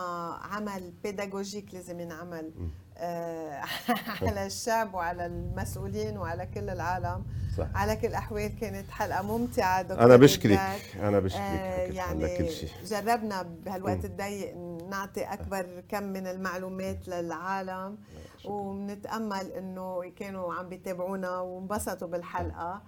عمل 0.42 0.92
بيداغوجيك 1.04 1.74
لازم 1.74 2.00
ينعمل. 2.00 2.52
آه، 2.96 3.62
على 4.22 4.46
الشعب 4.46 4.94
وعلى 4.94 5.26
المسؤولين 5.26 6.18
وعلى 6.18 6.46
كل 6.46 6.70
العالم. 6.70 7.24
صح. 7.56 7.66
على 7.74 7.96
كل 7.96 8.06
الاحوال 8.06 8.58
كانت 8.60 8.90
حلقة 8.90 9.22
ممتعة 9.22 9.82
دكتور 9.82 10.04
أنا 10.04 10.16
بشكرك. 10.16 10.60
أنا 11.00 11.20
بشكرك. 11.20 11.40
آه، 11.40 11.92
يعني 11.92 12.38
كل 12.38 12.50
شيء. 12.50 12.70
جربنا 12.84 13.42
بهالوقت 13.42 14.04
الضيق 14.04 14.54
نعطي 14.90 15.22
أكبر 15.24 15.66
كم 15.88 16.02
من 16.02 16.26
المعلومات 16.26 17.08
للعالم 17.08 17.98
وبنتامل 18.44 19.52
إنه 19.52 20.10
كانوا 20.16 20.54
عم 20.54 20.68
بيتابعونا 20.68 21.40
وانبسطوا 21.40 22.08
بالحلقة 22.08 22.82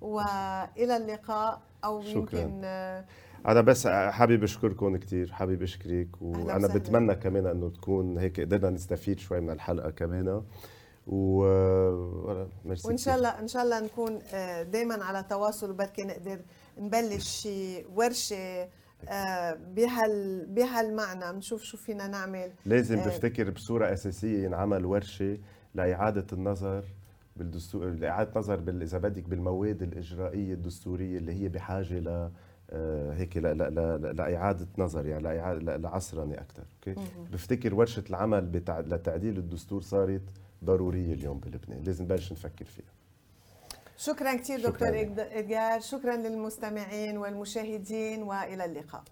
وإلى 0.00 0.96
اللقاء 0.96 1.60
أو 1.84 2.02
شكراً. 2.02 2.18
يمكن 2.18 2.60
آه، 2.64 3.04
أنا 3.46 3.60
بس 3.60 3.86
حابب 3.86 4.42
أشكركم 4.42 4.96
كثير 4.96 5.32
حابب 5.32 5.62
أشكرك 5.62 6.08
وأنا. 6.20 6.66
بتمنى 6.66 7.14
كمان 7.14 7.46
إنه 7.46 7.70
تكون 7.70 8.18
هيك 8.18 8.40
قدرنا 8.40 8.70
نستفيد 8.70 9.18
شوي 9.18 9.40
من 9.40 9.50
الحلقة 9.50 9.90
كمان 9.90 10.42
و 11.06 11.42
ميرسي 12.64 12.88
وإن 12.88 12.96
شاء. 12.96 13.16
الله 13.16 13.28
إن 13.28 13.48
شاء 13.48 13.62
الله 13.62 13.80
نكون 13.80 14.18
دائما 14.70 15.04
على 15.04 15.22
تواصل 15.30 15.70
وبركي 15.70 16.02
نقدر 16.02 16.40
نبلش 16.78 17.24
شي 17.42 17.84
ورشة 17.84 18.36
آه، 18.36 18.68
بهال 19.74 20.46
بهالمعنى 20.46 21.38
نشوف 21.38 21.62
شو 21.62 21.76
فينا 21.76 22.06
نعمل. 22.06 22.52
لازم 22.66 22.98
آه. 22.98 23.06
بفتكر 23.06 23.50
بصورة 23.50 23.92
أساسية 23.92 24.44
ينعمل 24.44 24.84
ورشة 24.84 25.38
لإعادة 25.74 26.26
النظر 26.32 26.84
بالدستور 27.36 27.90
لإعادة 27.90 28.30
نظر 28.36 28.56
بال... 28.56 28.82
إذا 28.82 28.98
بدك 28.98 29.28
بالمواد 29.28 29.82
الإجرائية 29.82 30.54
الدستورية 30.54 31.18
اللي 31.18 31.32
هي 31.32 31.48
بحاجة 31.48 31.98
ل 31.98 32.30
آه، 32.70 33.12
هيك 33.12 33.36
لا 33.36 33.54
لا 33.54 33.70
لا 33.70 34.12
لإعادة 34.12 34.66
نظر 34.78 35.06
يعني 35.06 35.22
لإعادة 35.22 35.76
لعصرنه 35.76 36.34
أكثر 36.34 36.62
أوكي؟ 36.76 37.00
بفتكر 37.32 37.74
ورشة 37.74 38.04
العمل 38.10 38.46
بتع... 38.46 38.80
لتعديل 38.80 39.38
الدستور 39.38 39.80
صارت 39.82 40.22
ضرورية 40.64 41.14
اليوم 41.14 41.38
بلبنان 41.38 41.82
لازم 41.82 42.04
نبلش 42.04 42.32
نفكر 42.32 42.64
فيها. 42.64 42.92
شكرا 44.06 44.34
كثير 44.34 44.60
دكتور 44.60 44.88
لك. 44.88 45.18
ادجار 45.18 45.80
شكرا 45.80 46.16
للمستمعين 46.16 47.18
والمشاهدين 47.18 48.22
وإلى 48.22 48.64
اللقاء 48.64 49.02